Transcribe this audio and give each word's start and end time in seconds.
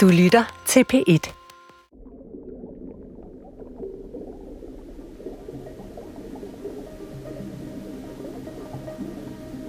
Du 0.00 0.08
lytter 0.08 0.62
til 0.66 0.84
P1. 0.92 1.32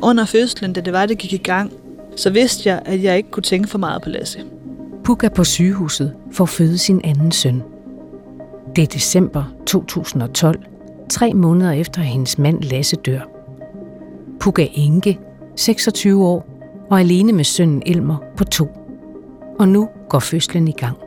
Under 0.02 0.26
fødslen, 0.26 0.74
da 0.74 0.82
det 0.82 0.94
var, 0.94 1.06
det 1.06 1.18
gik 1.18 1.34
i 1.34 1.38
gang, 1.38 1.74
så 2.16 2.30
vidste 2.30 2.70
jeg, 2.70 2.82
at 2.86 3.04
jeg 3.04 3.18
ikke 3.18 3.32
kunne 3.32 3.44
tænke 3.44 3.70
for 3.70 3.78
meget 3.78 4.02
på 4.02 4.10
Lasse. 4.10 4.40
Puk 5.04 5.24
er 5.24 5.30
på 5.30 5.44
sygehuset 5.44 6.16
for 6.32 6.44
at 6.44 6.50
føde 6.50 6.78
sin 6.78 7.02
anden 7.04 7.32
søn. 7.32 7.64
Det 8.76 8.82
er 8.82 8.88
december 8.88 9.44
2012, 9.66 10.60
tre 11.10 11.34
måneder 11.34 11.72
efter 11.72 12.02
at 12.02 12.08
hendes 12.08 12.38
mand 12.38 12.64
Lasse 12.64 12.96
dør. 12.96 13.22
Puk 14.40 14.60
er 14.60 14.68
enke, 14.74 15.20
26 15.56 16.26
år, 16.26 16.46
og 16.90 17.00
alene 17.00 17.34
med 17.34 17.44
sønnen 17.44 17.84
Elmer 17.86 18.18
på 18.38 18.44
to. 18.44 18.68
Og 19.60 19.68
nu 19.68 19.90
går 20.12 20.20
fødslen 20.20 20.68
i 20.68 20.72
gang. 20.72 20.98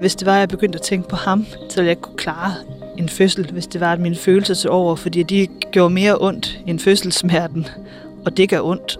Hvis 0.00 0.16
det 0.16 0.26
var, 0.26 0.34
at 0.34 0.40
jeg 0.40 0.48
begyndte 0.48 0.78
at 0.78 0.82
tænke 0.82 1.08
på 1.08 1.16
ham, 1.16 1.46
så 1.68 1.76
ville 1.76 1.86
jeg 1.86 1.90
ikke 1.90 2.02
kunne 2.02 2.16
klare 2.16 2.54
en 2.98 3.08
fødsel, 3.08 3.50
hvis 3.52 3.66
det 3.66 3.80
var, 3.80 3.92
at 3.92 4.00
mine 4.00 4.16
følelser 4.16 4.54
til 4.54 4.70
over, 4.70 4.96
fordi 4.96 5.22
de 5.22 5.46
gjorde 5.72 5.94
mere 5.94 6.18
ondt 6.20 6.60
end 6.66 6.78
fødselssmerten, 6.78 7.66
og 8.24 8.36
det 8.36 8.48
gør 8.48 8.60
ondt. 8.60 8.98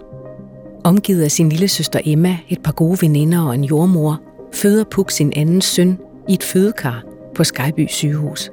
Omgivet 0.83 1.23
af 1.23 1.31
sin 1.31 1.49
lille 1.49 1.67
søster 1.67 1.99
Emma, 2.05 2.37
et 2.49 2.63
par 2.63 2.71
gode 2.71 2.97
veninder 3.01 3.41
og 3.41 3.55
en 3.55 3.63
jordmor, 3.63 4.21
føder 4.53 4.83
Puk 4.83 5.11
sin 5.11 5.33
anden 5.35 5.61
søn 5.61 5.99
i 6.29 6.33
et 6.33 6.43
fødekar 6.43 7.03
på 7.35 7.43
Skyby 7.43 7.87
sygehus. 7.89 8.51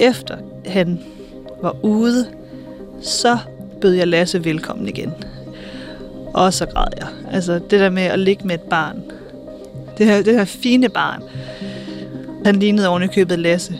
Efter 0.00 0.36
han 0.66 0.98
var 1.62 1.76
ude, 1.82 2.26
så 3.02 3.38
bød 3.80 3.92
jeg 3.92 4.08
Lasse 4.08 4.44
velkommen 4.44 4.88
igen. 4.88 5.12
Og 6.34 6.54
så 6.54 6.66
græd 6.66 6.88
jeg. 6.98 7.08
Altså 7.30 7.54
det 7.54 7.80
der 7.80 7.90
med 7.90 8.02
at 8.02 8.18
ligge 8.18 8.46
med 8.46 8.54
et 8.54 8.60
barn. 8.60 9.02
Det 10.00 10.08
her, 10.08 10.22
det 10.22 10.34
her 10.34 10.44
fine 10.44 10.88
barn. 10.88 11.22
Han 12.44 12.56
lignede 12.56 12.88
oven 12.88 13.02
i 13.02 13.06
købet 13.06 13.38
Lasse. 13.38 13.74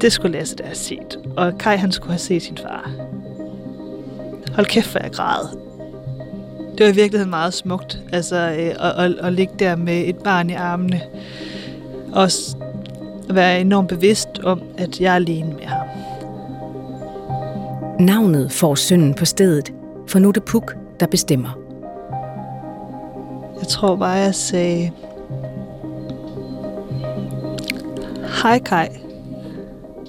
Det 0.00 0.12
skulle 0.12 0.38
Lasse 0.38 0.56
da 0.56 0.62
have 0.62 0.74
set. 0.74 1.18
Og 1.36 1.58
Kai 1.58 1.76
han 1.76 1.92
skulle 1.92 2.12
have 2.12 2.18
set 2.18 2.42
sin 2.42 2.58
far. 2.58 2.90
Hold 4.54 4.66
kæft, 4.66 4.90
hvor 4.90 5.00
jeg 5.00 5.10
græd. 5.12 5.48
Det 6.78 6.86
var 6.86 6.92
i 6.92 6.94
virkeligheden 6.94 7.30
meget 7.30 7.54
smukt. 7.54 7.98
Altså 8.12 8.36
øh, 8.36 8.86
at, 8.86 9.04
at, 9.04 9.14
at 9.26 9.32
ligge 9.32 9.54
der 9.58 9.76
med 9.76 10.02
et 10.06 10.16
barn 10.16 10.50
i 10.50 10.54
armene. 10.54 11.00
Og 12.12 12.28
være 13.30 13.60
enormt 13.60 13.88
bevidst 13.88 14.28
om, 14.42 14.62
at 14.78 15.00
jeg 15.00 15.10
er 15.10 15.14
alene 15.14 15.54
med 15.54 15.64
ham. 15.64 15.86
Navnet 18.00 18.52
får 18.52 18.74
sønnen 18.74 19.14
på 19.14 19.24
stedet, 19.24 19.72
for 20.06 20.18
nu 20.18 20.28
er 20.28 20.32
det 20.32 20.44
Puk, 20.44 20.76
der 21.00 21.06
bestemmer. 21.06 21.59
Jeg 23.60 23.68
tror 23.68 23.96
bare, 23.96 24.10
jeg 24.10 24.34
sagde... 24.34 24.90
Hej 28.42 28.58
Kai. 28.58 28.88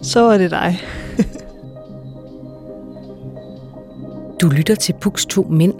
Så 0.02 0.21
var 0.21 0.38
det 0.38 0.52
dig. 0.52 0.80
Du 4.41 4.49
lytter 4.49 4.75
til 4.75 4.94
Puks 5.02 5.25
to 5.25 5.47
mænd. 5.49 5.73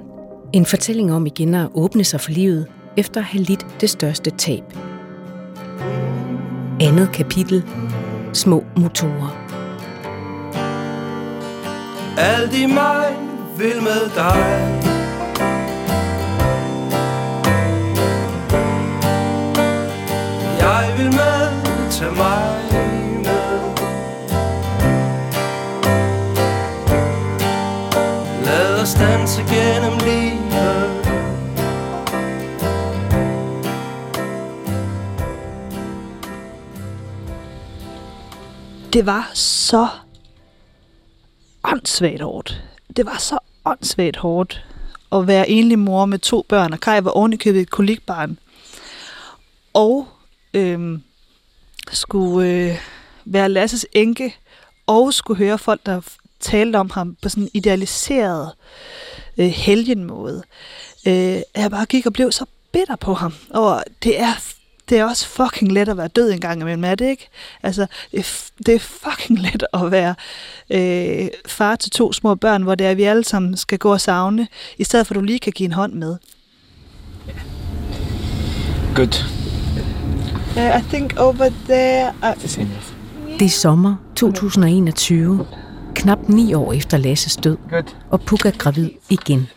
En 0.54 0.66
fortælling 0.66 1.14
om 1.14 1.26
igen 1.26 1.56
at 1.56 1.68
åbne 1.74 2.04
sig 2.04 2.22
for 2.22 2.32
livet, 2.32 2.68
efter 2.98 3.20
at 3.20 3.26
have 3.26 3.44
lidt 3.44 3.66
det 3.82 3.90
største 3.90 4.30
tab. 4.30 4.64
Andet 6.82 7.12
kapitel. 7.14 7.64
Små 8.34 8.64
motorer. 8.78 9.38
Alt 12.18 12.56
i 12.56 12.66
mig 12.66 13.18
vil 13.58 13.82
med 13.84 14.16
dig 14.16 14.91
dig 20.82 20.98
vil 20.98 21.06
med, 21.06 21.92
tag 21.92 22.14
mig 22.18 22.72
med 23.24 23.66
Lad 28.46 28.82
os 28.82 28.94
danse 28.94 29.42
gennem 29.42 29.98
livet 30.00 30.42
Det 38.94 39.06
var 39.06 39.32
så 39.34 39.88
åndssvagt 41.64 42.22
hårdt. 42.22 42.64
Det 42.98 43.06
var 43.06 43.18
så 43.20 43.38
åndssvagt 43.66 44.18
hårdt 44.18 44.66
at 45.12 45.28
være 45.28 45.50
enlig 45.50 45.80
mor 45.80 46.06
med 46.06 46.20
to 46.20 46.46
børn, 46.50 46.74
og 46.74 46.80
Kai 46.80 47.04
var 47.04 47.12
ovenikøbet 47.12 47.62
et 47.62 47.70
kolikbarn. 47.70 48.38
Og 49.74 50.08
øhm, 50.54 51.02
skulle 51.92 52.50
øh, 52.50 52.78
være 53.26 53.50
Lasses 53.50 53.86
enke, 53.94 54.36
og 54.88 55.14
skulle 55.14 55.38
høre 55.38 55.58
folk, 55.58 55.86
der 55.86 56.02
talte 56.40 56.78
om 56.78 56.90
ham 56.90 57.18
på 57.22 57.30
sådan 57.30 57.44
en 57.44 57.50
idealiseret 57.54 58.52
øh, 59.38 59.48
helgenmåde. 59.48 60.44
Øh, 61.08 61.42
jeg 61.56 61.72
bare 61.72 61.86
gik 61.86 62.06
og 62.06 62.14
blev 62.14 62.32
så 62.32 62.46
bitter 62.72 62.96
på 62.96 63.14
ham. 63.14 63.34
Og 63.50 63.84
det 64.04 64.20
er, 64.20 64.54
det 64.90 65.00
er 65.00 65.06
også 65.06 65.28
fucking 65.28 65.72
let 65.72 65.90
at 65.90 65.98
være 65.98 66.08
død 66.08 66.32
en 66.32 66.40
gang 66.40 66.62
imellem, 66.62 66.84
er 66.84 66.96
det 66.96 67.10
ikke? 67.10 67.30
Altså, 67.64 67.86
det 68.12 68.20
er, 68.20 68.50
det 68.66 68.76
er 68.76 68.80
fucking 68.80 69.40
let 69.52 69.64
at 69.74 69.92
være 69.92 70.16
øh, 70.70 71.30
far 71.46 71.76
til 71.76 71.92
to 71.92 72.14
små 72.14 72.36
børn, 72.36 72.64
hvor 72.64 72.76
det 72.76 72.88
er, 72.88 72.92
at 72.92 72.98
vi 72.98 73.04
alle 73.04 73.24
sammen 73.24 73.58
skal 73.58 73.78
gå 73.78 73.92
og 73.92 74.02
savne, 74.02 74.48
i 74.78 74.84
stedet 74.84 75.08
for 75.08 75.14
at 75.14 75.20
du 75.20 75.22
lige 75.22 75.40
kan 75.40 75.54
give 75.54 75.66
en 75.66 75.74
hånd 75.74 75.94
med. 75.94 76.18
Good. 78.96 79.41
Yeah, 80.58 80.80
I 80.80 80.84
think 80.84 81.14
over 81.18 81.50
there... 81.66 82.14
Enough. 82.24 82.94
Det 83.40 83.46
er 83.46 83.50
sommer 83.50 83.96
2021. 84.16 85.48
Knap 85.96 86.30
ni 86.30 86.54
år 86.54 86.74
efter 86.74 86.98
Lasses 86.98 87.36
død, 87.36 87.58
og 88.10 88.22
Puk 88.22 88.46
er 88.46 88.52
gravid 88.52 88.90
igen. 89.10 89.48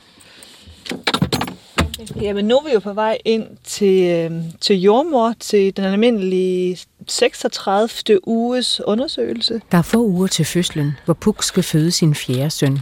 Jamen, 2.21 2.45
nu 2.45 2.57
er 2.57 2.65
vi 2.65 2.73
jo 2.75 2.81
på 2.81 2.93
vej 2.93 3.19
ind 3.25 3.47
til, 3.65 4.11
øh, 4.11 4.43
til 4.61 4.81
jordmor, 4.81 5.35
til 5.41 5.77
den 5.77 5.85
almindelige 5.85 6.79
36. 7.09 8.29
uges 8.29 8.81
undersøgelse. 8.85 9.61
Der 9.73 9.79
er 9.79 9.83
få 9.83 10.05
uger 10.07 10.27
til 10.27 10.45
fødslen, 10.45 10.97
hvor 11.05 11.15
Puk 11.15 11.43
skal 11.43 11.63
føde 11.63 11.91
sin 11.91 12.15
fjerde 12.15 12.51
søn. 12.51 12.79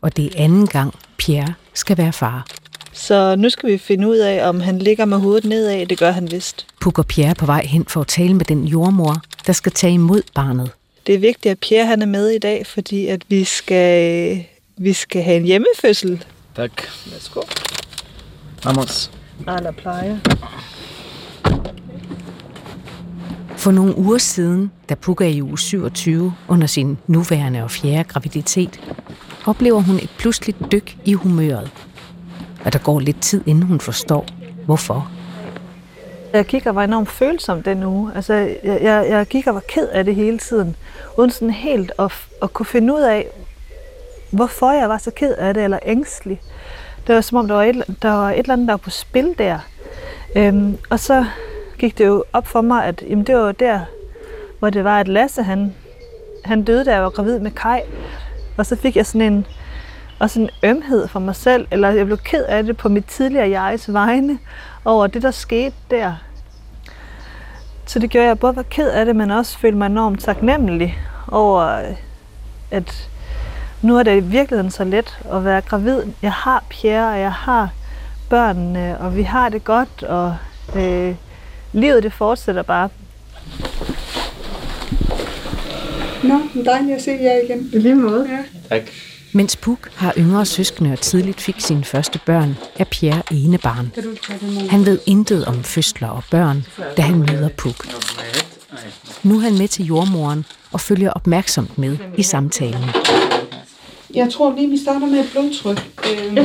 Og 0.00 0.16
det 0.16 0.26
er 0.26 0.44
anden 0.44 0.66
gang, 0.66 0.94
Pierre 1.18 1.54
skal 1.74 1.98
være 1.98 2.12
far. 2.12 2.46
Så 2.92 3.36
nu 3.36 3.50
skal 3.50 3.68
vi 3.68 3.78
finde 3.78 4.08
ud 4.08 4.16
af, 4.16 4.48
om 4.48 4.60
han 4.60 4.78
ligger 4.78 5.04
med 5.04 5.18
hovedet 5.18 5.44
nedad. 5.44 5.86
Det 5.86 5.98
gør 5.98 6.10
han 6.10 6.30
vist. 6.30 6.66
Puk 6.80 6.98
og 6.98 7.06
Pierre 7.06 7.30
er 7.30 7.34
på 7.34 7.46
vej 7.46 7.66
hen 7.66 7.84
for 7.88 8.00
at 8.00 8.06
tale 8.06 8.34
med 8.34 8.44
den 8.44 8.64
jordmor, 8.64 9.22
der 9.46 9.52
skal 9.52 9.72
tage 9.72 9.92
imod 9.92 10.22
barnet. 10.34 10.70
Det 11.06 11.14
er 11.14 11.18
vigtigt, 11.18 11.52
at 11.52 11.58
Pierre 11.58 11.86
han 11.86 12.02
er 12.02 12.06
med 12.06 12.28
i 12.28 12.38
dag, 12.38 12.66
fordi 12.66 13.06
at 13.06 13.22
vi 13.28 13.44
skal, 13.44 14.44
vi 14.76 14.92
skal 14.92 15.22
have 15.22 15.36
en 15.36 15.44
hjemmefødsel. 15.44 16.24
Tak. 16.56 16.82
Værsgo. 17.12 17.40
Vamos. 18.64 19.10
Eller 19.56 19.72
plejer. 19.72 20.18
For 23.56 23.70
nogle 23.70 23.98
uger 23.98 24.18
siden, 24.18 24.72
da 24.88 24.94
Puk 24.94 25.20
er 25.20 25.26
i 25.26 25.42
uge 25.42 25.58
27 25.58 26.34
under 26.48 26.66
sin 26.66 26.98
nuværende 27.06 27.62
og 27.62 27.70
fjerde 27.70 28.04
graviditet, 28.04 28.80
oplever 29.46 29.80
hun 29.80 29.96
et 29.96 30.10
pludseligt 30.18 30.58
dyk 30.72 30.96
i 31.04 31.12
humøret. 31.12 31.70
Og 32.64 32.72
der 32.72 32.78
går 32.78 33.00
lidt 33.00 33.22
tid, 33.22 33.42
inden 33.46 33.62
hun 33.62 33.80
forstår, 33.80 34.26
hvorfor. 34.66 35.10
Jeg 36.32 36.44
gik 36.44 36.66
og 36.66 36.74
var 36.74 36.84
enormt 36.84 37.08
følsom 37.08 37.62
den 37.62 37.84
uge. 37.84 38.12
Altså, 38.14 38.34
jeg, 38.34 38.78
jeg, 38.82 39.06
jeg 39.08 39.26
gik 39.26 39.46
og 39.46 39.54
var 39.54 39.62
ked 39.68 39.88
af 39.88 40.04
det 40.04 40.14
hele 40.14 40.38
tiden. 40.38 40.76
Uden 41.18 41.30
sådan 41.30 41.50
helt 41.50 41.92
at, 41.98 42.12
at 42.42 42.52
kunne 42.52 42.66
finde 42.66 42.94
ud 42.94 43.00
af, 43.00 43.26
hvorfor 44.30 44.72
jeg 44.72 44.88
var 44.88 44.98
så 44.98 45.10
ked 45.10 45.34
af 45.34 45.54
det, 45.54 45.64
eller 45.64 45.78
ængstelig. 45.82 46.40
Det 47.06 47.14
var 47.14 47.20
som 47.20 47.38
om, 47.38 47.48
der 47.48 47.54
var 47.54 47.64
et, 47.64 47.84
der 48.02 48.10
var 48.10 48.30
et 48.30 48.38
eller 48.38 48.52
andet, 48.52 48.66
der 48.66 48.72
var 48.72 48.78
på 48.78 48.90
spil 48.90 49.34
der. 49.38 49.58
Øhm, 50.36 50.78
og 50.90 51.00
så 51.00 51.24
gik 51.78 51.98
det 51.98 52.06
jo 52.06 52.24
op 52.32 52.46
for 52.46 52.60
mig, 52.60 52.84
at 52.84 53.02
jamen, 53.08 53.26
det 53.26 53.34
var 53.34 53.40
jo 53.40 53.50
der, 53.50 53.80
hvor 54.58 54.70
det 54.70 54.84
var, 54.84 55.00
at 55.00 55.08
Lasse, 55.08 55.42
han, 55.42 55.74
han 56.44 56.62
døde, 56.62 56.84
da 56.84 56.92
jeg 56.92 57.02
var 57.02 57.10
gravid 57.10 57.38
med 57.38 57.50
Kai. 57.50 57.80
Og 58.56 58.66
så 58.66 58.76
fik 58.76 58.96
jeg 58.96 59.06
sådan 59.06 59.32
en, 59.32 59.46
også 60.20 60.40
en 60.40 60.50
ømhed 60.62 61.08
for 61.08 61.20
mig 61.20 61.36
selv, 61.36 61.66
eller 61.70 61.90
jeg 61.90 62.06
blev 62.06 62.18
ked 62.18 62.44
af 62.44 62.64
det 62.64 62.76
på 62.76 62.88
mit 62.88 63.04
tidligere 63.04 63.62
jegs 63.62 63.92
vegne, 63.92 64.38
over 64.84 65.06
det, 65.06 65.22
der 65.22 65.30
skete 65.30 65.74
der. 65.90 66.14
Så 67.86 67.98
det 67.98 68.10
gjorde, 68.10 68.24
at 68.24 68.28
jeg 68.28 68.38
både 68.38 68.56
var 68.56 68.62
ked 68.62 68.90
af 68.90 69.04
det, 69.04 69.16
men 69.16 69.30
også 69.30 69.58
følte 69.58 69.78
mig 69.78 69.86
enormt 69.86 70.20
taknemmelig 70.20 70.98
over, 71.28 71.82
at 72.70 73.08
nu 73.82 73.98
er 73.98 74.02
det 74.02 74.16
i 74.16 74.20
virkeligheden 74.20 74.70
så 74.70 74.84
let 74.84 75.18
at 75.32 75.44
være 75.44 75.60
gravid. 75.60 76.02
Jeg 76.22 76.32
har 76.32 76.64
Pierre, 76.68 77.12
og 77.12 77.20
jeg 77.20 77.32
har 77.32 77.70
børnene, 78.30 78.98
og 79.00 79.16
vi 79.16 79.22
har 79.22 79.48
det 79.48 79.64
godt, 79.64 80.02
og 80.02 80.36
øh, 80.76 81.14
livet 81.72 82.02
det 82.02 82.12
fortsætter 82.12 82.62
bare. 82.62 82.88
Nå, 86.22 86.40
dejligt 86.64 86.96
at 86.96 87.02
se 87.02 87.10
jer 87.10 87.40
igen. 87.44 87.70
I 87.72 87.78
lige 87.78 87.94
måde. 87.94 88.28
Ja. 88.30 88.76
Tak. 88.76 88.82
Mens 89.32 89.56
Puk 89.56 89.90
har 89.94 90.14
yngre 90.18 90.46
søskende 90.46 90.92
og 90.92 91.00
tidligt 91.00 91.40
fik 91.40 91.54
sine 91.58 91.84
første 91.84 92.20
børn, 92.26 92.56
er 92.76 92.84
Pierre 92.84 93.22
enebarn. 93.30 93.92
Han 94.70 94.86
ved 94.86 94.98
intet 95.06 95.44
om 95.44 95.62
fødsler 95.64 96.08
og 96.08 96.22
børn, 96.30 96.64
da 96.96 97.02
han 97.02 97.18
møder 97.18 97.48
Puk. 97.48 97.86
Nu 99.22 99.34
er 99.36 99.40
han 99.40 99.58
med 99.58 99.68
til 99.68 99.84
jordmoren 99.84 100.44
og 100.72 100.80
følger 100.80 101.10
opmærksomt 101.10 101.78
med 101.78 101.98
i 102.18 102.22
samtalen. 102.22 102.84
Jeg 104.14 104.32
tror 104.32 104.54
lige, 104.56 104.70
vi 104.70 104.78
starter 104.78 105.06
med 105.06 105.18
et 105.20 105.28
blodtryk. 105.32 105.90
Øhm, 106.10 106.36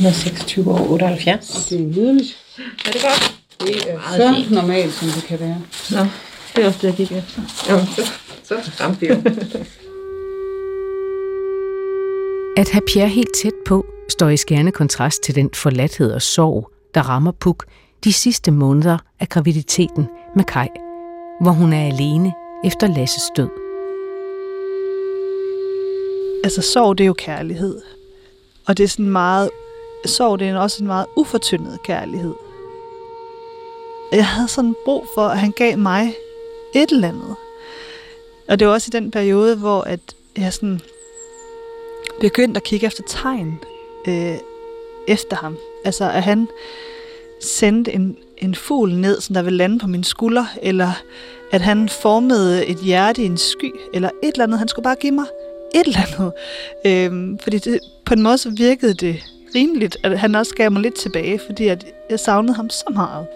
126 0.00 0.70
år 0.70 0.90
78. 0.90 1.66
det 1.70 1.80
er 1.80 1.84
nydeligt. 1.84 2.36
Er 2.86 2.90
det 2.92 3.02
godt? 3.02 3.34
Det 3.60 3.90
er 3.90 3.94
Meget 3.96 4.16
så 4.20 4.34
fint. 4.34 4.50
normalt, 4.50 4.92
som 4.94 5.08
det 5.08 5.22
kan 5.24 5.40
være. 5.40 5.56
Nå, 5.90 5.98
det 6.56 6.62
er 6.64 6.66
også 6.66 6.78
det, 6.82 6.88
jeg 6.88 6.94
gik 6.96 7.12
efter. 7.12 7.42
Jo, 7.70 7.78
så, 7.96 8.02
så 8.44 8.54
ramte 8.84 9.00
vi 9.00 9.06
jo. 9.06 9.14
At 12.56 12.68
have 12.70 12.82
Pierre 12.86 13.08
helt 13.08 13.34
tæt 13.42 13.52
på, 13.66 13.86
står 14.08 14.28
i 14.28 14.36
skærende 14.36 14.72
kontrast 14.72 15.22
til 15.22 15.34
den 15.34 15.50
forladthed 15.54 16.12
og 16.12 16.22
sorg, 16.22 16.70
der 16.94 17.00
rammer 17.00 17.32
Puk 17.32 17.66
de 18.04 18.12
sidste 18.12 18.50
måneder 18.50 18.98
af 19.20 19.28
graviditeten 19.28 20.08
med 20.36 20.44
Kai, 20.44 20.68
hvor 21.40 21.50
hun 21.50 21.72
er 21.72 21.86
alene 21.86 22.32
efter 22.64 22.86
Lasses 22.86 23.22
død. 23.36 23.48
Altså 26.44 26.62
sorg, 26.62 26.98
det 26.98 27.04
er 27.04 27.08
jo 27.08 27.14
kærlighed. 27.18 27.80
Og 28.66 28.76
det 28.78 28.84
er 28.84 28.88
sådan 28.88 29.10
meget... 29.10 29.50
Sorg, 30.06 30.38
det 30.38 30.48
er 30.48 30.58
også 30.58 30.82
en 30.82 30.86
meget 30.86 31.06
ufortyndet 31.16 31.82
kærlighed. 31.82 32.34
Jeg 34.12 34.26
havde 34.26 34.48
sådan 34.48 34.74
brug 34.84 35.06
for, 35.14 35.22
at 35.22 35.38
han 35.38 35.52
gav 35.52 35.78
mig 35.78 36.14
et 36.74 36.90
eller 36.90 37.08
andet. 37.08 37.36
Og 38.48 38.58
det 38.58 38.66
var 38.66 38.72
også 38.72 38.90
i 38.92 38.96
den 39.00 39.10
periode, 39.10 39.56
hvor 39.56 39.80
at 39.80 40.00
jeg 40.36 40.52
sådan 40.52 40.80
begyndte 42.20 42.58
at 42.58 42.64
kigge 42.64 42.86
efter 42.86 43.02
tegn 43.06 43.60
øh, 44.08 44.36
efter 45.08 45.36
ham. 45.36 45.56
Altså, 45.84 46.04
at 46.04 46.22
han 46.22 46.48
sendte 47.40 47.92
en, 47.92 48.16
en 48.38 48.54
fugl 48.54 48.94
ned, 48.94 49.20
som 49.20 49.34
der 49.34 49.42
ville 49.42 49.56
lande 49.56 49.78
på 49.78 49.86
min 49.86 50.04
skulder, 50.04 50.46
eller 50.62 50.92
at 51.52 51.60
han 51.60 51.88
formede 51.88 52.66
et 52.66 52.78
hjerte 52.78 53.22
i 53.22 53.26
en 53.26 53.38
sky, 53.38 53.74
eller 53.94 54.10
et 54.22 54.32
eller 54.32 54.44
andet. 54.44 54.58
Han 54.58 54.68
skulle 54.68 54.84
bare 54.84 54.96
give 55.00 55.12
mig 55.12 55.26
et 55.74 55.86
eller 55.86 56.00
andet. 56.06 56.32
Øh, 56.86 57.38
fordi 57.42 57.58
det, 57.58 57.80
på 58.04 58.14
en 58.14 58.22
måde 58.22 58.38
så 58.38 58.50
virkede 58.50 58.94
det 58.94 59.22
rimeligt, 59.54 59.96
at 60.02 60.18
han 60.18 60.34
også 60.34 60.54
gav 60.54 60.72
mig 60.72 60.82
lidt 60.82 60.94
tilbage, 60.94 61.40
fordi 61.46 61.68
at 61.68 61.86
jeg 62.10 62.20
savnede 62.20 62.54
ham 62.54 62.70
så 62.70 62.84
meget. 62.92 63.26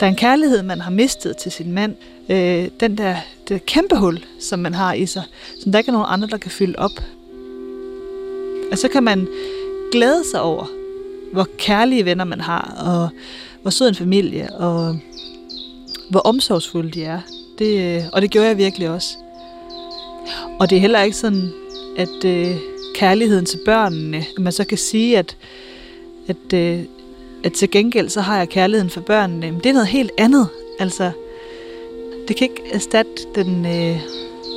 Der 0.00 0.06
er 0.06 0.10
en 0.10 0.16
kærlighed, 0.16 0.62
man 0.62 0.80
har 0.80 0.90
mistet 0.90 1.36
til 1.36 1.52
sin 1.52 1.72
mand. 1.72 1.94
Øh, 2.28 2.68
den 2.80 2.98
der, 2.98 3.16
det 3.48 3.66
kæmpe 3.66 3.96
hul, 3.96 4.24
som 4.40 4.58
man 4.58 4.74
har 4.74 4.92
i 4.92 5.06
sig, 5.06 5.22
som 5.62 5.72
der 5.72 5.78
ikke 5.78 5.88
er 5.88 5.92
nogen 5.92 6.06
andre, 6.10 6.28
der 6.28 6.36
kan 6.36 6.50
fylde 6.50 6.78
op. 6.78 7.02
Og 8.72 8.78
så 8.78 8.88
kan 8.88 9.02
man 9.02 9.28
glæde 9.92 10.22
sig 10.30 10.40
over, 10.40 10.66
hvor 11.32 11.46
kærlige 11.58 12.04
venner 12.04 12.24
man 12.24 12.40
har, 12.40 12.74
og 12.86 13.08
hvor 13.62 13.70
sød 13.70 13.88
en 13.88 13.94
familie, 13.94 14.54
og 14.54 14.98
hvor 16.10 16.20
omsorgsfulde 16.20 16.90
de 16.90 17.04
er. 17.04 17.20
Det, 17.58 17.96
øh, 17.96 18.02
og 18.12 18.22
det 18.22 18.30
gjorde 18.30 18.48
jeg 18.48 18.58
virkelig 18.58 18.90
også. 18.90 19.16
Og 20.60 20.70
det 20.70 20.76
er 20.76 20.80
heller 20.80 21.02
ikke 21.02 21.16
sådan, 21.16 21.52
at 21.96 22.24
øh, 22.24 22.56
kærligheden 22.98 23.46
til 23.46 23.58
børnene, 23.64 24.16
at 24.16 24.42
man 24.42 24.52
så 24.52 24.64
kan 24.64 24.78
sige, 24.78 25.18
at, 25.18 25.36
at, 26.28 26.52
øh, 26.54 26.80
at 27.44 27.52
til 27.52 27.70
gengæld 27.70 28.08
så 28.08 28.20
har 28.20 28.38
jeg 28.38 28.48
kærligheden 28.48 28.90
for 28.90 29.00
børnene. 29.00 29.50
Men 29.50 29.60
det 29.60 29.66
er 29.66 29.72
noget 29.72 29.88
helt 29.88 30.10
andet. 30.18 30.48
Altså, 30.78 31.10
det 32.28 32.36
kan 32.36 32.48
ikke 32.50 32.62
erstatte 32.72 33.22
den 33.34 33.66
øh, 33.66 34.00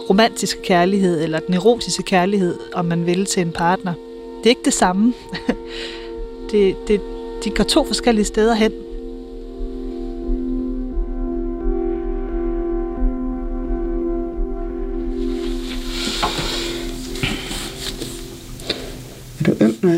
romantiske 0.10 0.62
kærlighed, 0.62 1.24
eller 1.24 1.40
den 1.40 1.54
erotiske 1.54 2.04
kærlighed, 2.04 2.58
om 2.74 2.86
man 2.86 3.06
vil, 3.06 3.26
til 3.26 3.42
en 3.42 3.52
partner. 3.52 3.94
Det 4.38 4.46
er 4.46 4.50
ikke 4.50 4.66
det 4.66 4.74
samme. 4.74 5.14
det, 6.52 6.76
det, 6.88 7.02
de 7.44 7.50
går 7.50 7.64
to 7.64 7.86
forskellige 7.86 8.26
steder 8.26 8.54
hen. 8.54 8.72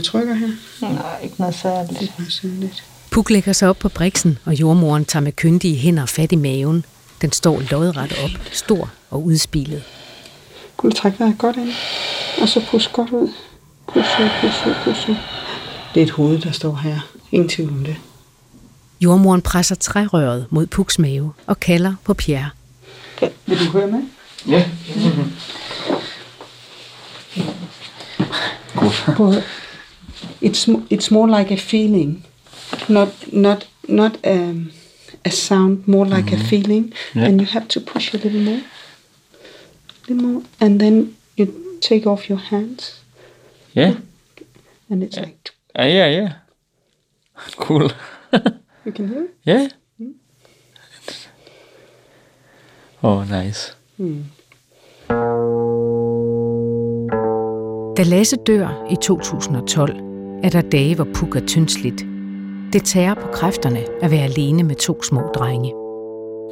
Jeg 0.03 0.07
trykker 0.11 0.33
her? 0.33 0.47
Nej, 0.81 1.19
ikke 1.23 1.35
noget 1.39 1.55
særligt. 1.55 2.01
Er 2.01 2.23
sådan 2.29 2.59
lidt. 2.59 2.83
Puk 3.11 3.29
lægger 3.29 3.53
sig 3.53 3.69
op 3.69 3.79
på 3.79 3.89
briksen, 3.89 4.37
og 4.45 4.53
jordmoren 4.53 5.05
tager 5.05 5.23
med 5.23 5.31
kyndige 5.31 5.75
hænder 5.77 6.05
fat 6.05 6.31
i 6.31 6.35
maven. 6.35 6.85
Den 7.21 7.31
står 7.31 7.61
lodret 7.71 8.13
op, 8.23 8.29
stor 8.51 8.89
og 9.09 9.23
udspilet. 9.23 9.83
Kunne 10.77 10.91
du 10.91 10.95
trække 10.97 11.19
vejret 11.19 11.37
godt 11.37 11.57
ind? 11.57 11.71
Og 12.41 12.49
så 12.49 12.61
pus 12.71 12.87
godt 12.93 13.09
ud. 13.09 13.29
Pus 13.93 14.05
ud, 14.19 14.29
pus 14.41 14.65
ud, 14.67 14.73
pus 14.83 15.09
ud. 15.09 15.15
Det 15.93 16.01
er 16.01 16.05
et 16.05 16.11
hoved, 16.11 16.39
der 16.39 16.51
står 16.51 16.75
her. 16.75 16.99
Ingen 17.31 17.49
tvivl 17.49 17.69
om 17.69 17.83
det. 17.85 17.95
Jordmoren 19.01 19.41
presser 19.41 19.75
trærøret 19.75 20.45
mod 20.49 20.65
Puks 20.67 20.99
mave 20.99 21.33
og 21.47 21.59
kalder 21.59 21.95
på 22.03 22.13
Pierre. 22.13 22.49
Okay. 23.17 23.29
Vil 23.45 23.59
du 23.59 23.71
høre 23.71 23.87
med? 23.87 24.01
Ja. 24.47 24.65
Prøv 29.15 29.29
at- 29.31 29.43
It's, 30.43 30.67
mo- 30.67 30.85
it's 30.89 31.09
more 31.11 31.27
like 31.27 31.51
a 31.51 31.57
feeling. 31.57 32.23
Not, 32.89 33.33
not, 33.33 33.67
not 33.87 34.17
um, 34.25 34.71
a 35.25 35.31
sound, 35.31 35.87
more 35.87 36.05
like 36.05 36.25
mm-hmm. 36.25 36.41
a 36.41 36.49
feeling. 36.49 36.93
Yeah. 37.13 37.25
And 37.25 37.41
you 37.41 37.47
have 37.47 37.67
to 37.69 37.79
push 37.79 38.13
a 38.13 38.17
little 38.17 38.39
more. 38.41 38.61
little 40.07 40.27
more. 40.27 40.43
And 40.59 40.79
then 40.79 41.15
you 41.37 41.77
take 41.81 42.05
off 42.07 42.29
your 42.29 42.39
hands. 42.39 42.99
Yeah. 43.73 43.93
And 44.89 45.03
it's 45.03 45.17
like, 45.17 45.51
Uh, 45.79 45.83
yeah, 45.85 46.07
yeah. 46.07 46.33
Cool. 47.57 47.91
you 48.85 48.91
can 48.91 49.07
hear 49.07 49.23
it? 49.23 49.33
yeah. 49.43 49.67
Oh, 53.05 53.23
nice. 53.23 53.73
Da 57.95 58.03
Lasse 58.03 58.37
dør 58.47 58.67
i 58.89 58.95
2012, 58.95 60.12
er 60.43 60.49
der 60.49 60.61
dage, 60.61 60.95
hvor 60.95 61.07
Puk 61.13 61.35
er 61.35 61.45
tyndsligt. 61.47 62.05
Det 62.73 62.83
tærer 62.83 63.13
på 63.13 63.27
kræfterne 63.33 63.79
at 64.01 64.11
være 64.11 64.23
alene 64.23 64.63
med 64.63 64.75
to 64.75 65.03
små 65.03 65.21
drenge. 65.35 65.69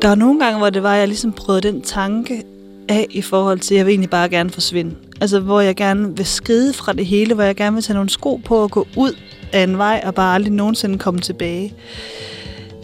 Der 0.02 0.08
var 0.08 0.16
nogle 0.16 0.40
gange, 0.40 0.58
hvor 0.58 0.70
det 0.70 0.84
var, 0.84 0.94
at 0.94 1.00
jeg 1.00 1.08
ligesom 1.08 1.34
prøvede 1.34 1.68
den 1.68 1.82
tanke 1.82 2.44
af 2.90 3.08
i 3.10 3.22
forhold 3.22 3.60
til, 3.60 3.74
at 3.74 3.78
jeg 3.78 3.86
vil 3.86 3.92
egentlig 3.92 4.10
bare 4.10 4.30
gerne 4.30 4.50
forsvinde. 4.50 4.96
Altså, 5.22 5.40
hvor 5.40 5.62
jeg 5.62 5.76
gerne 5.76 6.18
vil 6.18 6.26
skride 6.26 6.74
fra 6.74 6.94
det 6.94 7.06
hele, 7.06 7.34
hvor 7.34 7.44
jeg 7.44 7.56
gerne 7.56 7.74
vil 7.74 7.84
tage 7.84 7.94
nogle 7.94 8.10
sko 8.10 8.36
på 8.36 8.56
og 8.56 8.72
gå 8.72 8.88
ud 8.98 9.12
af 9.54 9.64
en 9.64 9.78
vej 9.78 10.02
og 10.06 10.16
bare 10.16 10.36
aldrig 10.36 10.54
nogensinde 10.54 10.98
komme 10.98 11.20
tilbage. 11.20 11.74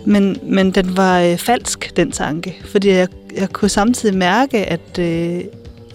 Men, 0.06 0.38
men 0.44 0.72
den 0.72 0.98
var 0.98 1.22
øh, 1.22 1.38
falsk, 1.38 1.98
den 1.98 2.12
tanke. 2.12 2.56
Fordi 2.66 2.90
jeg, 2.90 3.08
jeg 3.36 3.50
kunne 3.50 3.70
samtidig 3.70 4.18
mærke, 4.18 4.58
at 4.58 5.00
øh, 5.00 5.42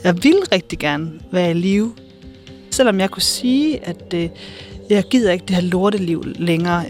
jeg 0.04 0.24
ville 0.24 0.42
rigtig 0.52 0.78
gerne 0.78 1.10
være 1.32 1.50
i 1.50 1.54
live. 1.54 1.92
Selvom 2.70 3.00
jeg 3.00 3.10
kunne 3.10 3.22
sige, 3.22 3.86
at 3.86 4.14
øh, 4.14 4.28
jeg 4.90 5.04
gider 5.10 5.32
ikke 5.32 5.44
det 5.48 5.56
her 5.56 5.62
lorteliv 5.62 6.24
længere. 6.38 6.84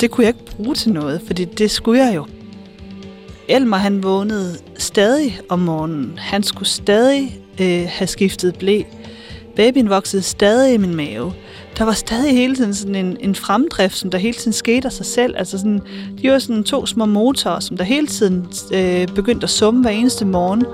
Det 0.00 0.10
kunne 0.10 0.26
jeg 0.26 0.34
ikke 0.34 0.56
bruge 0.56 0.74
til 0.74 0.92
noget, 0.92 1.22
fordi 1.26 1.44
det 1.44 1.70
skulle 1.70 2.04
jeg 2.04 2.14
jo. 2.14 2.26
Elmer 3.48 3.76
han 3.76 4.02
vågnede 4.02 4.56
stadig 4.78 5.40
om 5.48 5.58
morgenen. 5.58 6.18
Han 6.18 6.42
skulle 6.42 6.68
stadig 6.68 7.40
øh, 7.60 7.86
have 7.88 8.06
skiftet 8.06 8.58
blæ. 8.58 8.82
Babyen 9.56 9.90
voksede 9.90 10.22
stadig 10.22 10.74
i 10.74 10.76
min 10.76 10.94
mave. 10.94 11.32
Der 11.78 11.84
var 11.84 11.92
stadig 11.92 12.32
hele 12.32 12.56
tiden 12.56 12.74
sådan 12.74 12.94
en, 12.94 13.16
en 13.20 13.34
fremdrift, 13.34 13.96
som 13.96 14.10
der 14.10 14.18
hele 14.18 14.34
tiden 14.34 14.52
skete 14.52 14.86
af 14.86 14.92
sig 14.92 15.06
selv. 15.06 15.34
Altså 15.36 15.58
sådan, 15.58 15.80
de 16.22 16.30
var 16.30 16.38
sådan 16.38 16.64
to 16.64 16.86
små 16.86 17.04
motorer, 17.04 17.60
som 17.60 17.76
der 17.76 17.84
hele 17.84 18.06
tiden 18.06 18.46
øh, 18.74 19.08
begyndte 19.08 19.44
at 19.44 19.50
summe 19.50 19.82
hver 19.82 19.90
eneste 19.90 20.24
morgen. 20.24 20.64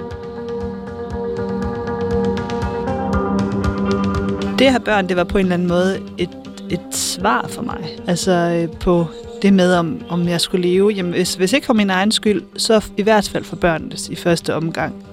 Det 4.61 4.67
at 4.67 4.73
have 4.73 4.81
børn, 4.81 5.09
det 5.09 5.17
var 5.17 5.25
på 5.25 5.39
en 5.39 5.45
eller 5.45 5.55
anden 5.55 5.69
måde 5.69 6.01
et, 6.19 6.31
et 6.71 6.81
svar 6.91 7.47
for 7.49 7.63
mig. 7.63 7.97
Altså 8.07 8.31
øh, 8.33 8.79
på 8.79 9.07
det 9.43 9.53
med, 9.53 9.75
om, 9.75 10.03
om 10.09 10.29
jeg 10.29 10.41
skulle 10.41 10.69
leve. 10.69 10.91
Jamen, 10.91 11.13
hvis, 11.13 11.35
hvis 11.35 11.53
ikke 11.53 11.67
for 11.67 11.75
min 11.75 11.91
egen 11.91 12.13
skyld, 12.13 12.43
så 12.57 12.85
i 12.97 13.03
hvert 13.03 13.29
fald 13.29 13.45
for 13.45 13.57
børnenes 13.57 14.09
i 14.09 14.15
første 14.15 14.55
omgang. 14.55 15.05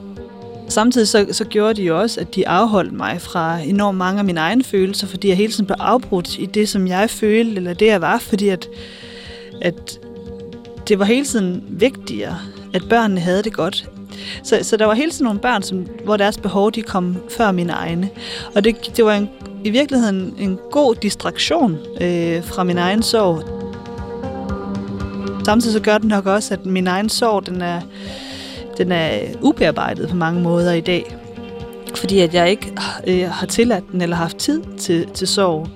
Samtidig 0.67 1.07
så, 1.07 1.27
så 1.31 1.45
gjorde 1.45 1.73
de 1.73 1.83
jo 1.83 1.99
også, 1.99 2.19
at 2.19 2.35
de 2.35 2.47
afholdt 2.47 2.93
mig 2.93 3.21
fra 3.21 3.59
enormt 3.59 3.97
mange 3.97 4.19
af 4.19 4.25
mine 4.25 4.39
egne 4.39 4.63
følelser, 4.63 5.07
fordi 5.07 5.27
jeg 5.27 5.37
hele 5.37 5.53
tiden 5.53 5.65
blev 5.65 5.77
afbrudt 5.79 6.39
i 6.39 6.45
det, 6.45 6.69
som 6.69 6.87
jeg 6.87 7.09
følte, 7.09 7.55
eller 7.55 7.73
det, 7.73 7.85
jeg 7.85 8.01
var, 8.01 8.17
fordi 8.17 8.49
at, 8.49 8.67
at 9.61 9.99
det 10.87 10.99
var 10.99 11.05
hele 11.05 11.25
tiden 11.25 11.63
vigtigere, 11.69 12.37
at 12.73 12.83
børnene 12.89 13.21
havde 13.21 13.43
det 13.43 13.53
godt. 13.53 13.89
Så, 14.43 14.59
så 14.61 14.77
der 14.77 14.85
var 14.85 14.93
hele 14.93 15.11
tiden 15.11 15.23
nogle 15.23 15.39
børn, 15.39 15.63
som, 15.63 15.87
hvor 16.03 16.17
deres 16.17 16.37
behov 16.37 16.71
de 16.71 16.81
kom 16.81 17.17
før 17.29 17.51
mine 17.51 17.73
egne. 17.73 18.09
Og 18.55 18.63
det, 18.63 18.91
det 18.97 19.05
var 19.05 19.13
en, 19.13 19.29
i 19.63 19.69
virkeligheden 19.69 20.35
en 20.39 20.59
god 20.71 20.95
distraktion 20.95 21.77
øh, 22.01 22.43
fra 22.43 22.63
min 22.63 22.77
egen 22.77 23.03
sorg. 23.03 23.43
samtidig 25.45 25.73
så 25.73 25.79
gør 25.79 25.97
den 25.97 26.09
nok 26.09 26.25
også, 26.25 26.53
at 26.53 26.65
min 26.65 26.87
egen 26.87 27.09
sorg, 27.09 27.45
den 27.45 27.61
er, 27.61 27.81
den 28.77 28.91
er 28.91 29.09
ubearbejdet 29.41 30.09
på 30.09 30.15
mange 30.15 30.41
måder 30.41 30.73
i 30.73 30.81
dag. 30.81 31.15
Fordi 31.95 32.19
at 32.19 32.33
jeg 32.33 32.49
ikke 32.49 32.73
øh, 33.07 33.29
har 33.29 33.45
tilladt 33.45 33.91
den 33.91 34.01
eller 34.01 34.15
haft 34.15 34.37
tid 34.37 34.61
til, 34.77 35.07
til 35.13 35.27
sorg. 35.27 35.67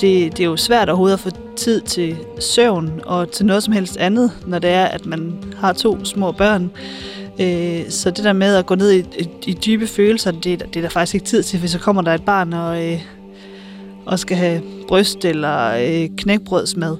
Det, 0.00 0.36
det 0.36 0.40
er 0.40 0.44
jo 0.44 0.56
svært 0.56 0.88
overhovedet 0.88 1.16
at 1.16 1.20
få 1.20 1.30
tid 1.56 1.80
til 1.80 2.16
søvn 2.38 3.00
og 3.04 3.30
til 3.30 3.46
noget 3.46 3.62
som 3.62 3.72
helst 3.72 3.96
andet, 3.96 4.30
når 4.46 4.58
det 4.58 4.70
er, 4.70 4.84
at 4.84 5.06
man 5.06 5.44
har 5.58 5.72
to 5.72 6.04
små 6.04 6.32
børn. 6.32 6.70
Øh, 7.40 7.90
så 7.90 8.10
det 8.10 8.24
der 8.24 8.32
med 8.32 8.56
at 8.56 8.66
gå 8.66 8.74
ned 8.74 8.90
i, 8.92 8.98
i, 8.98 9.28
i 9.46 9.52
dybe 9.52 9.86
følelser, 9.86 10.30
det, 10.30 10.44
det 10.44 10.76
er 10.76 10.80
der 10.80 10.88
faktisk 10.88 11.14
ikke 11.14 11.26
tid 11.26 11.42
til, 11.42 11.58
hvis 11.58 11.70
så 11.70 11.78
kommer 11.78 12.02
der 12.02 12.14
et 12.14 12.24
barn 12.24 12.52
og, 12.52 12.86
øh, 12.86 13.00
og 14.06 14.18
skal 14.18 14.36
have 14.36 14.62
bryst 14.88 15.24
eller 15.24 15.68
øh, 15.70 16.08
knækbrødsmad. 16.16 16.96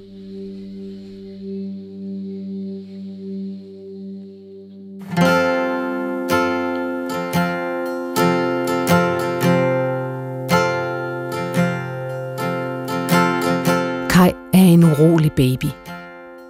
Kai 14.11 14.31
er 14.55 14.59
en 14.59 14.85
urolig 14.85 15.33
baby. 15.33 15.67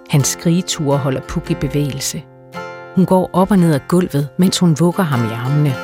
Hans 0.09 0.27
skrigeture 0.27 0.97
holder 0.97 1.21
Puk 1.21 1.51
i 1.51 1.55
bevægelse. 1.55 2.21
Hun 2.95 3.05
går 3.05 3.29
op 3.33 3.51
og 3.51 3.57
ned 3.59 3.73
ad 3.73 3.79
gulvet, 3.87 4.29
mens 4.37 4.59
hun 4.59 4.79
vugger 4.79 5.03
ham 5.03 5.25
i 5.25 5.33
armene. 5.33 5.75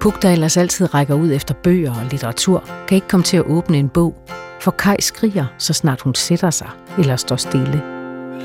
Puk, 0.00 0.22
der 0.22 0.30
ellers 0.30 0.56
altid 0.56 0.94
rækker 0.94 1.14
ud 1.14 1.32
efter 1.32 1.54
bøger 1.54 1.90
og 1.90 2.06
litteratur, 2.10 2.64
kan 2.88 2.94
ikke 2.94 3.08
komme 3.08 3.24
til 3.24 3.36
at 3.36 3.42
åbne 3.46 3.78
en 3.78 3.88
bog, 3.88 4.14
for 4.60 4.70
Kai 4.70 4.96
skriger, 5.00 5.46
så 5.58 5.72
snart 5.72 6.00
hun 6.00 6.14
sætter 6.14 6.50
sig 6.50 6.70
eller 6.98 7.16
står 7.16 7.36
stille. 7.36 7.82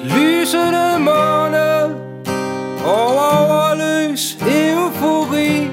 Lysende 0.04 1.00
måne 1.00 1.84
over 2.86 3.28
overløs 3.48 4.38
eufori 4.42 5.68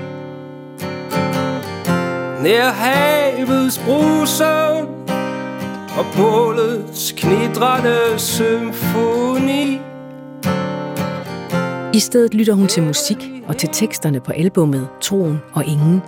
Nær 2.42 2.70
havets 2.70 3.78
brusen 3.78 4.88
og 5.98 6.06
bålets 6.16 7.14
knitrende 7.16 7.98
symfoni 8.16 9.80
i 11.94 11.98
stedet 11.98 12.34
lytter 12.34 12.54
hun 12.54 12.66
til 12.66 12.82
musik 12.82 13.16
og 13.48 13.56
til 13.56 13.68
teksterne 13.72 14.20
på 14.20 14.32
albummet 14.32 14.88
Troen 15.00 15.42
og 15.52 15.64
Ingen. 15.64 16.02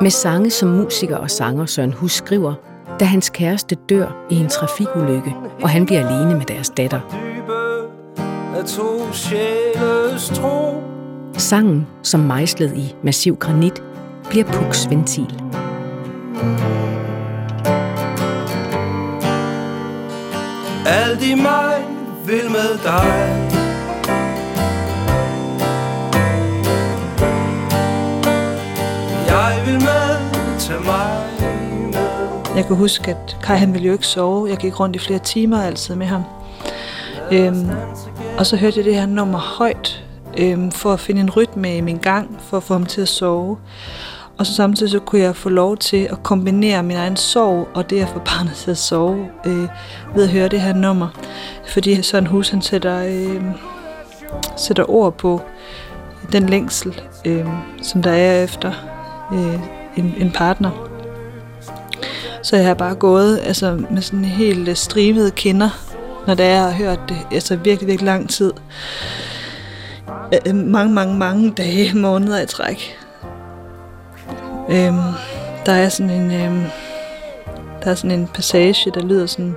Med 0.00 0.10
sange, 0.10 0.50
som 0.50 0.68
musiker 0.68 1.16
og 1.16 1.30
sanger 1.30 1.66
Søren 1.66 1.92
Hus 1.92 2.12
skriver, 2.12 2.54
da 3.00 3.04
hans 3.04 3.30
kæreste 3.30 3.74
dør 3.88 4.26
i 4.30 4.36
en 4.36 4.48
trafikulykke, 4.48 5.34
og 5.62 5.70
han 5.70 5.86
bliver 5.86 6.08
alene 6.08 6.38
med 6.38 6.46
deres 6.46 6.70
datter. 6.70 7.00
Sangen, 11.38 11.86
som 12.02 12.20
mejslet 12.20 12.76
i 12.76 12.94
massiv 13.02 13.36
granit, 13.36 13.82
bliver 14.30 14.44
Puks 14.44 14.90
ventil. 14.90 15.42
Alt 20.86 21.22
i 21.22 21.34
mig 21.34 21.84
vil 22.26 22.50
med 22.50 22.82
dig 22.84 23.57
vil 29.68 29.80
med, 29.80 30.58
tag 30.58 30.84
mig 30.84 31.26
med 31.92 32.56
Jeg 32.56 32.66
kan 32.66 32.76
huske, 32.76 33.10
at 33.10 33.36
Kai 33.42 33.56
han 33.56 33.72
ville 33.72 33.86
jo 33.86 33.92
ikke 33.92 34.06
sove. 34.06 34.48
Jeg 34.48 34.56
gik 34.56 34.80
rundt 34.80 34.96
i 34.96 34.98
flere 34.98 35.18
timer 35.18 35.62
altid 35.62 35.94
med 35.94 36.06
ham. 36.06 36.22
Øhm, 37.32 37.70
og 38.38 38.46
så 38.46 38.56
hørte 38.56 38.76
jeg 38.76 38.84
det 38.84 38.94
her 38.94 39.06
nummer 39.06 39.38
højt, 39.38 40.04
øhm, 40.38 40.70
for 40.70 40.92
at 40.92 41.00
finde 41.00 41.20
en 41.20 41.30
rytme 41.30 41.76
i 41.76 41.80
min 41.80 41.96
gang, 41.96 42.38
for 42.40 42.56
at 42.56 42.62
få 42.62 42.74
ham 42.74 42.86
til 42.86 43.00
at 43.00 43.08
sove. 43.08 43.58
Og 44.38 44.46
så 44.46 44.54
samtidig 44.54 44.90
så 44.90 44.98
kunne 44.98 45.22
jeg 45.22 45.36
få 45.36 45.48
lov 45.48 45.76
til 45.76 46.08
at 46.10 46.22
kombinere 46.22 46.82
min 46.82 46.96
egen 46.96 47.16
sorg 47.16 47.68
og 47.74 47.90
det 47.90 48.00
at 48.02 48.08
få 48.08 48.18
barnet 48.18 48.52
til 48.54 48.70
at 48.70 48.78
sove 48.78 49.26
øh, 49.46 49.68
ved 50.14 50.24
at 50.24 50.28
høre 50.28 50.48
det 50.48 50.60
her 50.60 50.74
nummer. 50.74 51.08
Fordi 51.66 52.02
Søren 52.02 52.26
Hus 52.26 52.48
han 52.48 52.62
sætter, 52.62 53.04
øh, 53.04 53.42
sætter 54.56 54.90
ord 54.90 55.18
på 55.18 55.40
den 56.32 56.48
længsel, 56.48 57.00
øh, 57.24 57.46
som 57.82 58.02
der 58.02 58.12
er 58.12 58.44
efter 58.44 58.97
øh, 59.32 59.60
en, 59.96 60.14
en 60.18 60.30
partner. 60.30 60.88
Så 62.42 62.56
jeg 62.56 62.66
har 62.66 62.74
bare 62.74 62.94
gået 62.94 63.40
altså, 63.42 63.84
med 63.90 64.02
sådan 64.02 64.24
helt 64.24 64.68
øh, 64.68 64.76
strimede 64.76 65.30
kinder, 65.30 65.70
når 66.26 66.34
det 66.34 66.46
er, 66.46 66.50
jeg 66.50 66.62
har 66.62 66.70
hørt 66.70 67.00
det 67.08 67.16
altså 67.32 67.56
virkelig, 67.56 67.88
virkelig 67.88 68.06
lang 68.06 68.30
tid. 68.30 68.52
Øh, 70.46 70.54
mange, 70.54 70.94
mange, 70.94 71.18
mange 71.18 71.50
dage, 71.50 71.96
måneder 72.06 72.42
i 72.42 72.46
træk. 72.46 72.98
Øh, 74.68 74.94
der 75.66 75.72
er 75.72 75.88
sådan 75.88 76.10
en 76.10 76.30
Øh, 76.30 76.70
der 77.84 77.90
er 77.90 77.94
sådan 77.94 78.10
en 78.10 78.26
passage, 78.26 78.90
der 78.94 79.00
lyder 79.00 79.26
sådan 79.26 79.54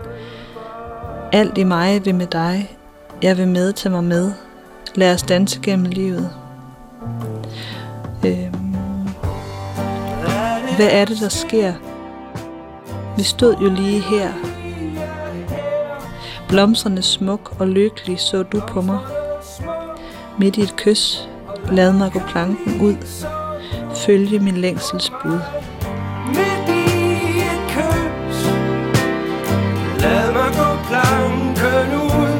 Alt 1.34 1.58
i 1.58 1.64
mig 1.64 2.06
vil 2.06 2.16
med 2.16 2.28
dig, 2.28 2.78
jeg 3.22 3.38
vil 3.38 3.48
med 3.48 3.74
tage 3.74 3.92
mig 3.94 4.04
med. 4.04 4.32
Lad 4.96 5.14
os 5.14 5.24
danse 5.24 5.60
gennem 5.64 5.86
livet. 5.86 6.30
Hvad 10.82 10.92
er 10.92 11.06
det, 11.06 11.20
der 11.20 11.30
sker? 11.30 11.74
Vi 13.18 13.24
stod 13.24 13.56
jo 13.56 13.70
lige 13.70 14.02
her. 14.02 14.32
Blomsterne 16.50 17.02
smuk 17.02 17.56
og 17.60 17.68
lykkelig 17.68 18.20
så 18.20 18.44
du 18.44 18.62
på 18.68 18.82
mig. 18.82 19.00
Midt 20.40 20.58
i 20.58 20.62
et 20.62 20.76
kys, 20.76 21.30
lad 21.72 21.94
mig 21.94 22.12
gå 22.12 22.20
planken 22.20 22.82
ud. 22.82 22.96
Følge 23.96 24.40
min 24.40 24.58
længselsbud. 24.58 25.40
midt 26.28 26.70
i 26.70 27.40
et 27.40 27.62
kys 27.70 28.46
Lad 30.02 30.34
mig 30.34 30.52
gå 30.58 30.70
planken 30.88 31.94
ud 31.94 32.40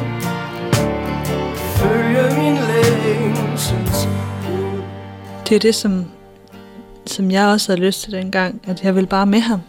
Følge 1.76 2.38
min 2.38 2.54
længsels 2.54 4.08
Det 5.48 5.54
er 5.54 5.60
det, 5.60 5.74
som, 5.74 6.11
som 7.12 7.30
jeg 7.30 7.46
også 7.46 7.72
havde 7.72 7.86
lyst 7.86 8.02
til 8.02 8.12
dengang, 8.12 8.60
at 8.66 8.84
jeg 8.84 8.94
ville 8.94 9.06
bare 9.06 9.26
med 9.26 9.40
ham. 9.40 9.60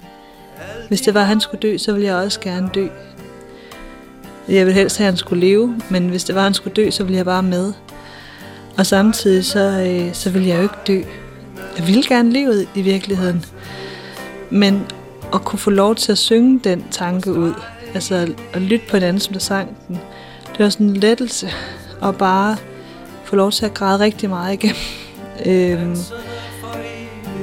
Hvis 0.87 1.01
det 1.01 1.13
var, 1.13 1.21
at 1.21 1.27
han 1.27 1.41
skulle 1.41 1.61
dø, 1.61 1.77
så 1.77 1.91
ville 1.91 2.07
jeg 2.07 2.15
også 2.15 2.39
gerne 2.39 2.69
dø. 2.75 2.87
Jeg 4.47 4.65
ville 4.65 4.79
helst 4.79 4.97
have, 4.97 5.07
at 5.07 5.13
han 5.13 5.17
skulle 5.17 5.47
leve, 5.47 5.81
men 5.89 6.09
hvis 6.09 6.23
det 6.23 6.35
var, 6.35 6.41
at 6.41 6.45
han 6.45 6.53
skulle 6.53 6.73
dø, 6.73 6.89
så 6.89 7.03
ville 7.03 7.17
jeg 7.17 7.25
bare 7.25 7.43
med. 7.43 7.73
Og 8.77 8.85
samtidig 8.85 9.45
så, 9.45 9.59
øh, 9.59 10.13
så 10.13 10.29
ville 10.29 10.47
jeg 10.47 10.57
jo 10.57 10.61
ikke 10.61 10.75
dø. 10.87 11.01
Jeg 11.77 11.87
ville 11.87 12.03
gerne 12.03 12.31
leve 12.31 12.67
i 12.75 12.81
virkeligheden. 12.81 13.45
Men 14.49 14.85
at 15.33 15.41
kunne 15.41 15.59
få 15.59 15.69
lov 15.69 15.95
til 15.95 16.11
at 16.11 16.17
synge 16.17 16.59
den 16.63 16.85
tanke 16.91 17.33
ud, 17.33 17.53
altså 17.93 18.33
at 18.53 18.61
lytte 18.61 18.85
på 18.89 18.97
en 18.97 19.03
anden, 19.03 19.19
som 19.19 19.33
der 19.33 19.39
sang 19.39 19.77
den, 19.87 19.99
det 20.51 20.59
var 20.59 20.69
sådan 20.69 20.87
en 20.87 20.97
lettelse. 20.97 21.49
at 22.03 22.17
bare 22.17 22.57
få 23.23 23.35
lov 23.35 23.51
til 23.51 23.65
at 23.65 23.73
græde 23.73 23.99
rigtig 23.99 24.29
meget 24.29 24.53
igennem. 24.53 24.77
Øhm, 25.45 25.97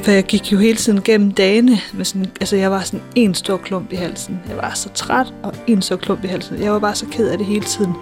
for 0.03 0.11
jeg 0.11 0.25
gik 0.25 0.53
jo 0.53 0.59
hele 0.59 0.77
tiden 0.77 1.03
gennem 1.03 1.33
dagene 1.33 1.79
med 1.93 2.05
sådan, 2.05 2.27
altså 2.41 2.57
jeg 2.57 2.71
var 2.71 2.81
sådan 2.81 3.03
en 3.15 3.35
stor 3.35 3.57
klump 3.57 3.93
i 3.93 3.97
halsen. 3.97 4.41
Jeg 4.49 4.57
var 4.57 4.73
så 4.75 4.89
træt 4.89 5.35
og 5.43 5.55
en 5.67 5.83
stor 5.83 5.97
klump 5.97 6.25
i 6.25 6.27
halsen. 6.27 6.63
Jeg 6.63 6.73
var 6.73 6.79
bare 6.79 6.95
så 6.95 7.07
ked 7.07 7.29
af 7.29 7.39
det 7.39 7.47
hele 7.47 7.65
tiden. 7.65 7.95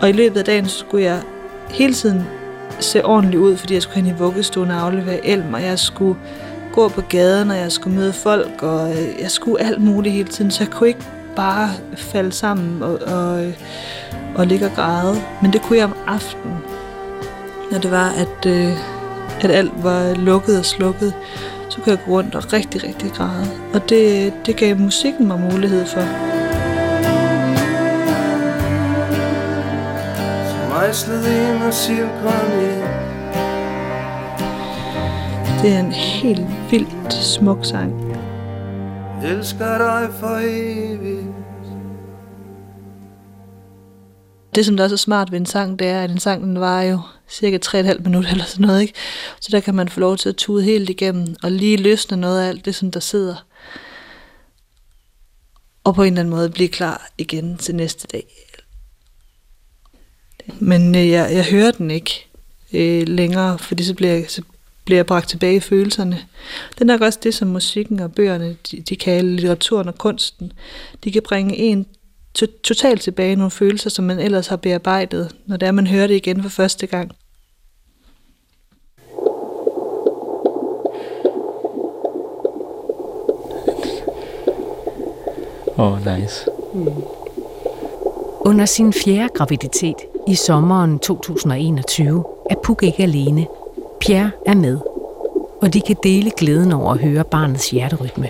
Og 0.00 0.08
i 0.08 0.12
løbet 0.12 0.38
af 0.38 0.44
dagen 0.44 0.68
så 0.68 0.78
skulle 0.78 1.04
jeg 1.04 1.20
hele 1.70 1.94
tiden 1.94 2.22
se 2.80 3.04
ordentligt 3.04 3.40
ud, 3.40 3.56
fordi 3.56 3.74
jeg 3.74 3.82
skulle 3.82 4.02
hen 4.02 4.14
i 4.14 4.18
vuggestuen 4.18 4.70
og 4.70 4.80
aflevere 4.80 5.26
elm, 5.26 5.54
og 5.54 5.62
jeg 5.62 5.78
skulle 5.78 6.18
gå 6.72 6.88
på 6.88 7.00
gaden, 7.00 7.50
og 7.50 7.56
jeg 7.56 7.72
skulle 7.72 7.96
møde 7.96 8.12
folk, 8.12 8.62
og 8.62 8.90
øh, 8.90 9.08
jeg 9.20 9.30
skulle 9.30 9.62
alt 9.62 9.80
muligt 9.80 10.14
hele 10.14 10.28
tiden, 10.28 10.50
så 10.50 10.64
jeg 10.64 10.72
kunne 10.72 10.88
ikke 10.88 11.04
bare 11.36 11.70
falde 11.96 12.32
sammen 12.32 12.82
og, 12.82 12.98
og, 13.06 13.44
øh, 13.44 13.52
og 14.34 14.46
ligge 14.46 14.66
og 14.66 14.72
græde. 14.72 15.16
Men 15.42 15.52
det 15.52 15.62
kunne 15.62 15.78
jeg 15.78 15.84
om 15.84 15.96
aftenen, 16.06 16.56
når 17.70 17.78
det 17.78 17.90
var, 17.90 18.08
at, 18.08 18.46
øh, 18.46 18.93
at 19.40 19.50
alt 19.50 19.84
var 19.84 20.14
lukket 20.14 20.58
og 20.58 20.64
slukket, 20.64 21.14
så 21.68 21.80
kunne 21.80 21.90
jeg 21.90 22.04
gå 22.06 22.12
rundt 22.12 22.34
og 22.34 22.52
rigtig, 22.52 22.84
rigtig 22.84 23.12
græde. 23.12 23.46
Og 23.74 23.88
det, 23.88 24.32
det 24.46 24.56
gav 24.56 24.76
musikken 24.76 25.26
mig 25.26 25.40
mulighed 25.52 25.86
for. 25.86 26.00
Mejslet 30.68 31.26
i 31.26 31.58
massiv 31.64 32.04
Det 35.62 35.72
er 35.72 35.80
en 35.80 35.92
helt 35.92 36.46
vildt 36.70 37.12
smuk 37.12 37.64
sang. 37.64 38.16
Elsker 39.24 39.78
dig 39.78 40.08
for 40.20 40.38
evigt 40.42 41.26
Det, 44.54 44.66
som 44.66 44.76
der 44.76 44.84
er 44.84 44.88
så 44.88 44.96
smart 44.96 45.32
ved 45.32 45.40
en 45.40 45.46
sang, 45.46 45.78
det 45.78 45.88
er, 45.88 46.02
at 46.02 46.10
en 46.10 46.18
sang 46.18 46.42
den 46.42 46.60
var 46.60 46.82
jo 46.82 46.98
cirka 47.28 47.58
3,5 47.66 48.02
minutter 48.02 48.30
eller 48.30 48.44
sådan 48.44 48.66
noget, 48.66 48.80
ikke? 48.80 48.94
Så 49.40 49.48
der 49.52 49.60
kan 49.60 49.74
man 49.74 49.88
få 49.88 50.00
lov 50.00 50.16
til 50.16 50.28
at 50.28 50.36
tude 50.36 50.64
helt 50.64 50.90
igennem 50.90 51.36
og 51.42 51.52
lige 51.52 51.76
løsne 51.76 52.16
noget 52.16 52.42
af 52.42 52.48
alt 52.48 52.64
det, 52.64 52.74
som 52.74 52.90
der 52.90 53.00
sidder. 53.00 53.46
Og 55.84 55.94
på 55.94 56.02
en 56.02 56.12
eller 56.12 56.20
anden 56.20 56.34
måde 56.34 56.50
blive 56.50 56.68
klar 56.68 57.10
igen 57.18 57.58
til 57.58 57.74
næste 57.74 58.06
dag. 58.12 58.26
Men 60.58 60.94
øh, 60.94 61.08
jeg, 61.08 61.34
jeg 61.34 61.44
hører 61.44 61.70
den 61.70 61.90
ikke 61.90 62.26
øh, 62.72 63.08
længere, 63.08 63.58
fordi 63.58 63.84
så 63.84 63.94
bliver, 63.94 64.12
jeg, 64.12 64.24
så 64.28 64.42
bliver 64.84 64.98
jeg 64.98 65.06
bragt 65.06 65.28
tilbage 65.28 65.56
i 65.56 65.60
følelserne. 65.60 66.24
Det 66.74 66.80
er 66.80 66.84
nok 66.84 67.00
også 67.00 67.18
det, 67.22 67.34
som 67.34 67.48
musikken 67.48 68.00
og 68.00 68.12
bøgerne, 68.12 68.56
de, 68.70 68.80
de 68.80 68.96
kan 68.96 69.36
litteraturen 69.36 69.88
og 69.88 69.98
kunsten. 69.98 70.52
De 71.04 71.12
kan 71.12 71.22
bringe 71.22 71.56
en 71.56 71.86
to- 72.34 72.46
totalt 72.62 73.00
tilbage 73.00 73.32
i 73.32 73.34
nogle 73.34 73.50
følelser, 73.50 73.90
som 73.90 74.04
man 74.04 74.18
ellers 74.18 74.46
har 74.46 74.56
bearbejdet, 74.56 75.36
når 75.46 75.56
det 75.56 75.66
er, 75.66 75.72
man 75.72 75.86
hører 75.86 76.06
det 76.06 76.14
igen 76.14 76.42
for 76.42 76.48
første 76.48 76.86
gang. 76.86 77.12
Oh, 85.76 85.98
nice. 86.06 86.48
Under 88.40 88.64
sin 88.66 88.92
fjerde 88.92 89.28
graviditet 89.34 89.96
i 90.28 90.34
sommeren 90.34 90.98
2021 90.98 92.24
er 92.50 92.54
Puk 92.64 92.82
ikke 92.82 93.02
alene. 93.02 93.46
Pierre 94.00 94.30
er 94.46 94.54
med, 94.54 94.78
og 95.60 95.72
de 95.74 95.80
kan 95.80 95.96
dele 96.02 96.30
glæden 96.36 96.72
over 96.72 96.92
at 96.92 96.98
høre 96.98 97.24
barnets 97.24 97.70
hjerterytme. 97.70 98.28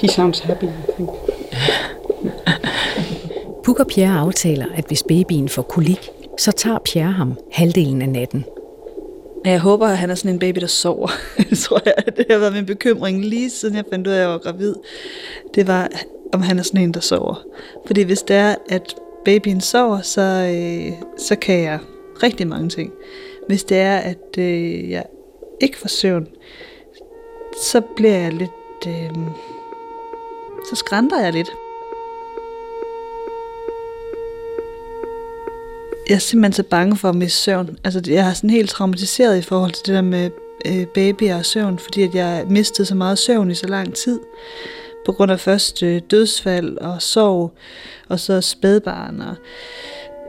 He 0.00 0.08
sounds 0.08 0.38
happy, 0.40 0.64
I 0.64 0.92
think. 0.96 1.10
Puk 3.76 3.80
og 3.80 3.86
Pierre 3.86 4.18
aftaler, 4.18 4.66
at 4.74 4.84
hvis 4.86 5.02
babyen 5.02 5.48
får 5.48 5.62
kolik, 5.62 6.10
så 6.38 6.52
tager 6.52 6.78
Pierre 6.78 7.12
ham 7.12 7.34
halvdelen 7.52 8.02
af 8.02 8.08
natten. 8.08 8.44
Jeg 9.44 9.60
håber, 9.60 9.86
at 9.86 9.98
han 9.98 10.10
er 10.10 10.14
sådan 10.14 10.30
en 10.30 10.38
baby, 10.38 10.60
der 10.60 10.66
sover. 10.66 11.08
det 11.36 11.58
tror 11.64 11.80
jeg, 11.84 12.16
det 12.16 12.26
har 12.30 12.38
været 12.38 12.52
min 12.52 12.66
bekymring 12.66 13.24
lige 13.24 13.50
siden 13.50 13.76
jeg 13.76 13.84
fandt 13.90 14.06
ud 14.06 14.12
af, 14.12 14.16
at 14.16 14.20
jeg 14.20 14.28
var 14.28 14.38
gravid. 14.38 14.74
Det 15.54 15.66
var, 15.66 15.90
om 16.32 16.40
han 16.40 16.58
er 16.58 16.62
sådan 16.62 16.80
en, 16.80 16.94
der 16.94 17.00
sover. 17.00 17.42
Fordi 17.86 18.02
hvis 18.02 18.22
det 18.22 18.36
er, 18.36 18.54
at 18.68 18.94
babyen 19.24 19.60
sover, 19.60 20.00
så, 20.00 20.20
øh, 20.54 20.92
så 21.18 21.36
kan 21.36 21.60
jeg 21.60 21.78
rigtig 22.22 22.46
mange 22.46 22.68
ting. 22.68 22.92
Hvis 23.48 23.64
det 23.64 23.78
er, 23.78 23.96
at 23.96 24.38
øh, 24.38 24.90
jeg 24.90 25.04
ikke 25.60 25.78
får 25.78 25.88
søvn, 25.88 26.28
så 27.62 27.82
bliver 27.96 28.16
jeg 28.16 28.32
lidt... 28.32 28.86
Øh, 28.86 29.10
så 30.70 30.76
skrænter 30.76 31.22
jeg 31.22 31.32
lidt. 31.32 31.50
Jeg 36.08 36.14
er 36.14 36.18
simpelthen 36.18 36.52
så 36.52 36.62
bange 36.62 36.96
for 36.96 37.08
at 37.08 37.14
miste 37.14 37.38
søvn. 37.38 37.78
Altså, 37.84 38.02
jeg 38.06 38.28
er 38.28 38.32
sådan 38.32 38.50
helt 38.50 38.70
traumatiseret 38.70 39.38
i 39.38 39.42
forhold 39.42 39.72
til 39.72 39.86
det 39.86 39.94
der 39.94 40.02
med 40.02 40.30
øh, 40.66 40.86
babyer 40.86 41.36
og 41.36 41.46
søvn, 41.46 41.78
fordi 41.78 42.02
at 42.02 42.14
jeg 42.14 42.44
mistede 42.48 42.86
så 42.86 42.94
meget 42.94 43.18
søvn 43.18 43.50
i 43.50 43.54
så 43.54 43.66
lang 43.66 43.94
tid. 43.94 44.20
På 45.06 45.12
grund 45.12 45.32
af 45.32 45.40
først 45.40 45.82
øh, 45.82 46.00
dødsfald 46.10 46.78
og 46.78 47.02
sorg, 47.02 47.52
og 48.08 48.20
så 48.20 48.40
spædbarn. 48.40 49.20
Og 49.20 49.34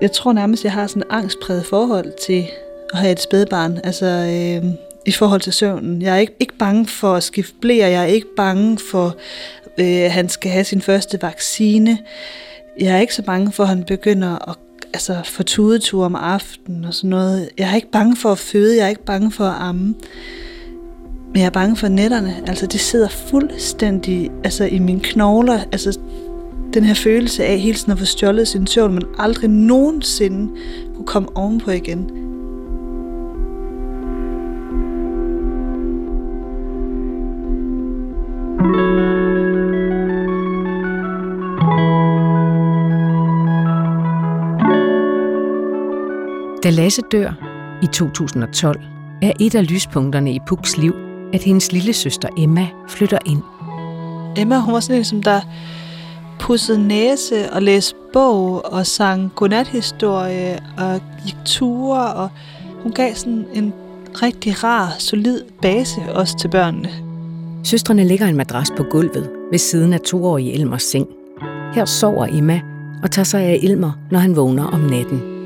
jeg 0.01 0.11
tror 0.11 0.33
nærmest, 0.33 0.63
jeg 0.63 0.71
har 0.71 0.87
sådan 0.87 1.01
et 1.01 1.07
angstpræget 1.09 1.65
forhold 1.65 2.13
til 2.25 2.47
at 2.93 2.99
have 2.99 3.11
et 3.11 3.19
spædbarn. 3.19 3.79
Altså, 3.83 4.05
øh, 4.05 4.71
i 5.05 5.11
forhold 5.11 5.41
til 5.41 5.53
søvnen. 5.53 6.01
Jeg 6.01 6.15
er 6.15 6.19
ikke, 6.19 6.35
ikke 6.39 6.57
bange 6.57 6.87
for 6.87 7.13
at 7.13 7.23
skifte 7.23 7.53
blære. 7.61 7.89
Jeg 7.89 8.01
er 8.01 8.07
ikke 8.07 8.35
bange 8.37 8.77
for, 8.91 9.15
øh, 9.79 9.85
at 9.85 10.11
han 10.11 10.29
skal 10.29 10.51
have 10.51 10.63
sin 10.63 10.81
første 10.81 11.21
vaccine. 11.21 11.97
Jeg 12.79 12.95
er 12.95 12.99
ikke 12.99 13.15
så 13.15 13.21
bange 13.21 13.51
for, 13.51 13.63
at 13.63 13.69
han 13.69 13.83
begynder 13.83 14.49
at 14.49 14.55
altså, 14.93 15.21
få 15.25 15.43
tudetur 15.43 16.05
om 16.05 16.15
aftenen 16.15 16.85
og 16.85 16.93
sådan 16.93 17.09
noget. 17.09 17.49
Jeg 17.57 17.71
er 17.71 17.75
ikke 17.75 17.91
bange 17.91 18.15
for 18.15 18.31
at 18.31 18.37
føde, 18.37 18.77
jeg 18.77 18.85
er 18.85 18.89
ikke 18.89 19.05
bange 19.05 19.31
for 19.31 19.43
at 19.43 19.61
amme. 19.61 19.95
Men 21.27 21.35
jeg 21.35 21.45
er 21.45 21.49
bange 21.49 21.75
for 21.75 21.87
nætterne. 21.87 22.35
Altså, 22.47 22.65
det 22.65 22.79
sidder 22.79 23.09
fuldstændig 23.09 24.31
altså, 24.43 24.65
i 24.65 24.79
mine 24.79 24.99
knogler. 24.99 25.59
Altså, 25.71 25.99
den 26.73 26.83
her 26.83 26.93
følelse 26.93 27.45
af 27.45 27.59
hele 27.59 27.77
tiden 27.77 27.91
at 27.91 27.99
få 27.99 28.05
stjålet 28.05 28.47
sin 28.47 28.67
søvn, 28.67 28.93
men 28.93 29.03
aldrig 29.19 29.49
nogensinde 29.49 30.53
kunne 30.95 31.05
komme 31.05 31.37
ovenpå 31.37 31.71
igen. 31.71 32.11
Da 46.67 46.71
Lasse 46.71 47.01
dør 47.11 47.31
i 47.81 47.87
2012, 47.87 48.81
er 49.21 49.31
et 49.39 49.55
af 49.55 49.71
lyspunkterne 49.71 50.33
i 50.33 50.39
Puks 50.47 50.77
liv, 50.77 50.95
at 51.33 51.43
hendes 51.43 51.71
lille 51.71 51.93
søster 51.93 52.29
Emma 52.37 52.67
flytter 52.89 53.17
ind. 53.25 53.41
Emma, 54.37 54.59
hun 54.59 54.73
var 54.73 54.79
sådan 54.79 54.97
en, 54.97 55.05
som 55.05 55.23
der 55.23 55.41
pussede 56.39 56.87
næse 56.87 57.51
og 57.51 57.61
læste 57.61 57.95
bog 58.13 58.73
og 58.73 58.85
sang 58.85 59.31
godnathistorie 59.35 60.59
og 60.77 61.01
gik 61.25 61.35
ture, 61.45 62.13
og 62.13 62.29
hun 62.83 62.91
gav 62.91 63.15
sådan 63.15 63.45
en 63.53 63.73
rigtig 64.21 64.63
rar, 64.63 64.95
solid 64.99 65.41
base 65.61 66.01
også 66.13 66.37
til 66.37 66.47
børnene. 66.47 66.89
Søstrene 67.63 68.03
lægger 68.03 68.25
en 68.25 68.37
madras 68.37 68.71
på 68.77 68.83
gulvet 68.83 69.29
ved 69.51 69.59
siden 69.59 69.93
af 69.93 69.99
toårige 69.99 70.53
Elmers 70.53 70.83
seng. 70.83 71.07
Her 71.73 71.85
sover 71.85 72.27
Emma 72.31 72.61
og 73.03 73.11
tager 73.11 73.23
sig 73.23 73.41
af 73.41 73.59
Elmer, 73.63 73.91
når 74.11 74.19
han 74.19 74.35
vågner 74.35 74.65
om 74.65 74.79
natten. 74.79 75.36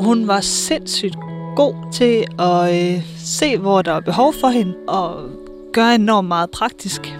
Hun 0.00 0.28
var 0.28 0.40
sindssygt 0.40 1.16
god 1.56 1.92
til 1.92 2.24
at 2.38 2.94
øh, 2.94 3.02
se, 3.16 3.58
hvor 3.58 3.82
der 3.82 3.92
er 3.92 4.00
behov 4.00 4.34
for 4.40 4.48
hende, 4.48 4.74
og 4.88 5.30
gøre 5.72 5.94
enormt 5.94 6.28
meget 6.28 6.50
praktisk. 6.50 7.16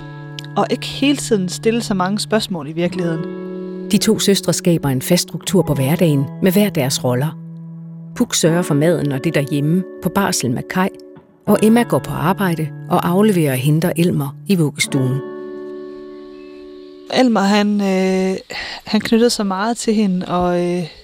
Og 0.56 0.66
ikke 0.70 0.86
hele 0.86 1.16
tiden 1.16 1.48
stille 1.48 1.82
så 1.82 1.94
mange 1.94 2.20
spørgsmål 2.20 2.68
i 2.68 2.72
virkeligheden. 2.72 3.20
De 3.90 3.98
to 3.98 4.18
søstre 4.18 4.52
skaber 4.52 4.88
en 4.88 5.02
fast 5.02 5.22
struktur 5.22 5.62
på 5.62 5.74
hverdagen 5.74 6.24
med 6.42 6.52
hver 6.52 6.70
deres 6.70 7.04
roller. 7.04 7.38
Puk 8.16 8.34
sørger 8.34 8.62
for 8.62 8.74
maden 8.74 9.12
og 9.12 9.24
det 9.24 9.34
derhjemme 9.34 9.84
på 10.02 10.08
barsel 10.08 10.50
med 10.50 10.62
Kai, 10.70 10.88
og 11.46 11.58
Emma 11.62 11.82
går 11.82 11.98
på 11.98 12.12
arbejde 12.12 12.68
og 12.90 13.08
afleverer 13.08 13.52
og 13.52 13.58
henter 13.58 13.92
Elmer 13.96 14.36
i 14.46 14.54
vuggestuen. 14.54 15.20
Elmer, 17.14 17.40
han, 17.40 17.80
øh, 17.80 18.36
han 18.84 19.00
knyttede 19.00 19.30
sig 19.30 19.46
meget 19.46 19.76
til 19.76 19.94
hende, 19.94 20.26
og 20.28 20.66
øh, 20.66 20.99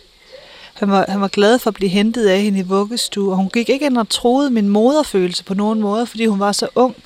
han, 0.78 0.90
var, 0.90 1.04
han 1.08 1.20
var 1.20 1.28
glad 1.28 1.58
for 1.58 1.70
at 1.70 1.74
blive 1.74 1.88
hentet 1.88 2.26
af 2.26 2.40
hende 2.42 2.58
i 2.58 2.62
vuggestue, 2.62 3.32
og 3.32 3.36
hun 3.36 3.48
gik 3.48 3.68
ikke 3.68 3.86
ind 3.86 3.98
og 3.98 4.08
troede 4.08 4.50
min 4.50 4.68
moderfølelse 4.68 5.44
på 5.44 5.54
nogen 5.54 5.80
måde, 5.80 6.06
fordi 6.06 6.26
hun 6.26 6.40
var 6.40 6.52
så 6.52 6.68
ung. 6.74 6.96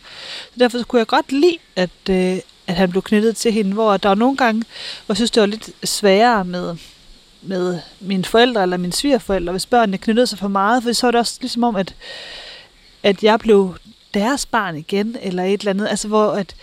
Så 0.52 0.59
derfor 0.59 0.83
kunne 0.83 0.98
jeg 0.98 1.06
godt 1.06 1.33
lide, 1.33 1.59
at, 1.76 1.90
øh, 2.11 2.38
at 2.66 2.74
han 2.74 2.90
blev 2.90 3.02
knyttet 3.02 3.37
til 3.37 3.52
hende, 3.52 3.72
hvor 3.72 3.96
der 3.96 4.09
var 4.09 4.16
nogle 4.16 4.37
gange, 4.37 4.62
hvor 5.06 5.12
jeg 5.12 5.16
synes, 5.16 5.30
det 5.30 5.40
var 5.40 5.46
lidt 5.46 5.70
sværere 5.85 6.44
med, 6.44 6.76
med 7.42 7.78
mine 8.00 8.24
forældre 8.24 8.62
eller 8.62 8.76
mine 8.76 8.92
svigerforældre, 8.92 9.52
hvis 9.52 9.66
børnene 9.66 9.98
knyttede 9.98 10.26
sig 10.26 10.38
for 10.38 10.48
meget, 10.48 10.83
for 10.83 10.92
så 10.92 11.06
var 11.06 11.11
det 11.11 11.18
også 11.18 11.38
ligesom 11.40 11.64
om, 11.64 11.76
at, 11.76 11.94
at 13.02 13.22
jeg 13.22 13.38
blev 13.38 13.74
deres 14.14 14.46
barn 14.46 14.76
igen, 14.76 15.16
eller 15.22 15.44
et 15.44 15.61
eller 15.61 15.70
andet, 15.70 15.88
altså 15.88 16.09
hvor 16.09 16.30
at, 16.33 16.54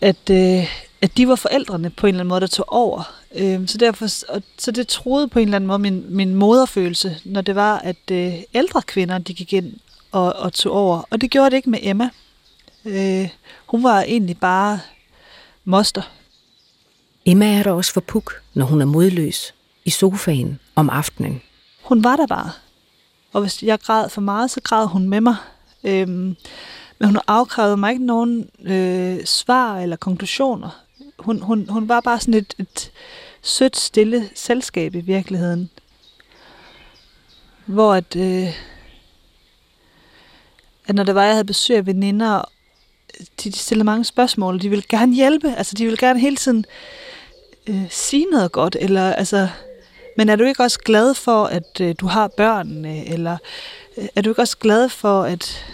at, 0.00 0.30
øh, 0.30 0.70
at 1.02 1.16
de 1.16 1.28
var 1.28 1.36
forældrene 1.36 1.90
på 1.90 2.06
en 2.06 2.08
eller 2.08 2.20
anden 2.20 2.28
måde, 2.28 2.40
der 2.40 2.46
tog 2.46 2.72
over. 2.72 3.21
Øh, 3.34 3.68
så, 3.68 3.78
derfor, 3.78 4.06
og, 4.28 4.42
så 4.58 4.70
det 4.70 4.88
troede 4.88 5.28
på 5.28 5.38
en 5.38 5.44
eller 5.44 5.56
anden 5.56 5.68
måde 5.68 5.78
min, 5.78 6.04
min 6.08 6.34
moderfølelse, 6.34 7.16
når 7.24 7.40
det 7.40 7.54
var, 7.54 7.78
at 7.78 8.10
øh, 8.10 8.34
ældre 8.54 8.82
kvinder, 8.82 9.18
de 9.18 9.34
gik 9.34 9.52
ind 9.52 9.74
og, 10.12 10.32
og 10.32 10.52
tog 10.52 10.72
over. 10.72 11.02
Og 11.10 11.20
det 11.20 11.30
gjorde 11.30 11.50
det 11.50 11.56
ikke 11.56 11.70
med 11.70 11.78
Emma. 11.82 12.10
Øh, 12.84 13.28
hun 13.66 13.82
var 13.82 14.02
egentlig 14.02 14.38
bare 14.38 14.80
moster. 15.64 16.02
Emma 17.26 17.58
er 17.58 17.62
der 17.62 17.72
også 17.72 17.92
for 17.92 18.00
Puk, 18.00 18.42
når 18.54 18.64
hun 18.64 18.80
er 18.80 18.84
modløs 18.86 19.54
i 19.84 19.90
sofaen 19.90 20.58
om 20.74 20.90
aftenen. 20.90 21.42
Hun 21.82 22.04
var 22.04 22.16
der 22.16 22.26
bare. 22.26 22.50
Og 23.32 23.40
hvis 23.40 23.62
jeg 23.62 23.80
græd 23.80 24.08
for 24.08 24.20
meget, 24.20 24.50
så 24.50 24.60
græd 24.60 24.86
hun 24.86 25.08
med 25.08 25.20
mig. 25.20 25.36
Øhm, 25.84 26.36
men 26.98 27.08
hun 27.08 27.18
afkrævede 27.26 27.76
mig 27.76 27.92
ikke 27.92 28.06
nogen 28.06 28.50
øh, 28.64 29.24
svar 29.24 29.78
eller 29.78 29.96
konklusioner. 29.96 30.80
Hun, 31.18 31.42
hun, 31.42 31.68
hun 31.68 31.88
var 31.88 32.00
bare 32.00 32.20
sådan 32.20 32.34
et, 32.34 32.54
et 32.58 32.92
sødt, 33.42 33.76
stille 33.76 34.30
selskab 34.34 34.94
i 34.94 35.00
virkeligheden. 35.00 35.70
Hvor 37.66 37.94
at, 37.94 38.16
øh, 38.16 38.48
at 40.86 40.94
når 40.94 41.04
det 41.04 41.14
var, 41.14 41.24
jeg 41.24 41.32
havde 41.32 41.44
besøg 41.44 41.76
af 41.76 41.86
veninder, 41.86 42.42
de, 43.18 43.50
de 43.50 43.58
stillede 43.58 43.84
mange 43.84 44.04
spørgsmål, 44.04 44.62
de 44.62 44.68
ville 44.68 44.84
gerne 44.88 45.14
hjælpe. 45.14 45.54
Altså, 45.56 45.74
de 45.74 45.84
ville 45.84 45.96
gerne 45.96 46.20
hele 46.20 46.36
tiden 46.36 46.64
øh, 47.66 47.90
sige 47.90 48.24
noget 48.24 48.52
godt, 48.52 48.76
eller 48.80 49.12
altså... 49.12 49.48
Men 50.16 50.28
er 50.28 50.36
du 50.36 50.44
ikke 50.44 50.62
også 50.62 50.78
glad 50.78 51.14
for, 51.14 51.44
at 51.44 51.80
øh, 51.80 51.94
du 52.00 52.06
har 52.06 52.28
børnene, 52.28 53.06
eller 53.08 53.36
øh, 53.96 54.08
er 54.16 54.22
du 54.22 54.30
ikke 54.30 54.42
også 54.42 54.58
glad 54.58 54.88
for, 54.88 55.22
at 55.22 55.64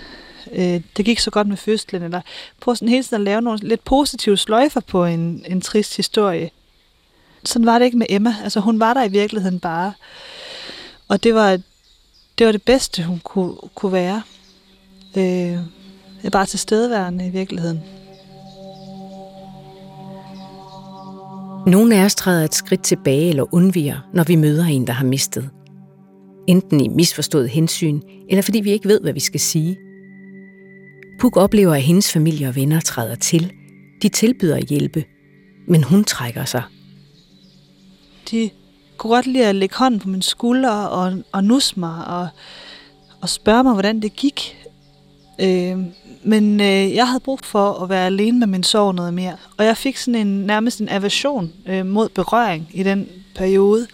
øh, 0.53 0.81
det 0.97 1.05
gik 1.05 1.19
så 1.19 1.31
godt 1.31 1.47
med 1.49 1.57
fødslen, 1.57 2.03
eller 2.03 2.21
prøv 2.61 2.77
sådan 2.77 2.89
hele 2.89 3.03
tiden 3.03 3.21
at 3.21 3.25
lave 3.25 3.43
nogle 3.43 3.59
lidt 3.63 3.85
positive 3.85 4.37
sløjfer 4.37 4.81
på 4.81 5.05
en, 5.05 5.45
en 5.49 5.61
trist 5.61 5.97
historie. 5.97 6.51
Sådan 7.45 7.67
var 7.67 7.79
det 7.79 7.85
ikke 7.85 7.99
med 7.99 8.07
Emma. 8.09 8.37
Altså 8.45 8.61
hun 8.61 8.81
var 8.81 8.95
der 8.95 9.05
i 9.05 9.09
virkeligheden 9.09 9.61
bare. 9.61 9.93
Og 11.09 11.23
det 11.23 11.35
var 11.35 11.59
det, 12.39 12.47
var 12.47 12.53
det 12.53 12.63
bedste, 12.63 13.03
hun 13.03 13.21
kunne, 13.25 13.55
kunne 13.75 13.93
være. 13.93 14.23
Øh, 15.17 15.59
bare 16.33 16.47
til 16.47 16.59
stedværende 16.59 17.27
i 17.27 17.31
virkeligheden. 17.31 17.81
Nogle 21.67 21.97
af 21.97 22.05
os 22.05 22.15
træder 22.15 22.45
et 22.45 22.55
skridt 22.55 22.83
tilbage 22.83 23.29
eller 23.29 23.55
undviger, 23.55 24.09
når 24.15 24.25
vi 24.25 24.37
møder 24.37 24.65
en, 24.65 24.87
der 24.87 24.93
har 24.93 25.05
mistet. 25.05 25.51
Enten 26.47 26.81
i 26.81 26.89
misforstået 26.89 27.49
hensyn, 27.49 28.01
eller 28.29 28.43
fordi 28.43 28.61
vi 28.61 28.71
ikke 28.71 28.89
ved, 28.89 29.01
hvad 29.01 29.13
vi 29.13 29.21
skal 29.21 29.41
sige. 29.41 29.77
Puk 31.19 31.37
oplever, 31.37 31.75
at 31.75 31.83
hendes 31.83 32.13
familie 32.13 32.49
og 32.49 32.57
venner 32.57 32.81
træder 32.81 33.15
til. 33.15 33.53
De 34.03 34.09
tilbyder 34.09 34.57
at 34.57 34.65
hjælpe, 34.65 35.05
men 35.69 35.83
hun 35.85 36.05
trækker 36.05 36.45
sig. 36.45 36.63
De 38.31 38.51
kunne 38.97 39.15
godt 39.15 39.27
lide 39.27 39.47
at 39.47 39.55
lægge 39.55 39.75
hånden 39.77 40.01
på 40.01 40.09
min 40.09 40.23
skulder 40.23 40.71
og, 40.71 41.23
og 41.33 41.45
nusse 41.45 41.81
mig 41.81 42.07
og, 42.07 42.29
og 43.21 43.29
spørge 43.29 43.65
mig, 43.65 43.73
hvordan 43.73 44.03
det 44.03 44.17
gik. 44.17 44.57
Øh, 45.41 45.79
men 46.23 46.61
øh, 46.61 46.95
jeg 46.95 47.09
havde 47.09 47.21
brug 47.21 47.41
for 47.45 47.73
at 47.73 47.89
være 47.89 48.07
alene 48.07 48.39
med 48.39 48.47
min 48.47 48.63
sorg 48.63 48.95
noget 48.95 49.15
mere. 49.15 49.37
Og 49.57 49.65
jeg 49.65 49.77
fik 49.77 49.97
sådan 49.97 50.27
en 50.27 50.47
nærmest 50.47 50.81
en 50.81 50.89
aversion 50.89 51.53
øh, 51.67 51.87
mod 51.87 52.09
berøring 52.09 52.69
i 52.73 52.83
den 52.83 53.09
periode. 53.35 53.87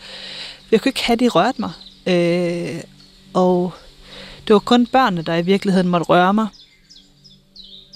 Jeg 0.71 0.81
kunne 0.81 0.89
ikke 0.91 1.05
have, 1.05 1.17
de 1.17 1.29
rørte 1.29 1.61
mig. 1.61 1.71
Øh, 2.07 2.81
og 3.35 3.73
det 4.49 4.55
var 4.55 4.61
kun 4.61 4.87
børnene, 4.87 5.23
der 5.23 5.35
i 5.35 5.43
virkeligheden 5.43 5.89
måtte 5.89 6.05
røre 6.05 6.35
mig. 6.35 6.47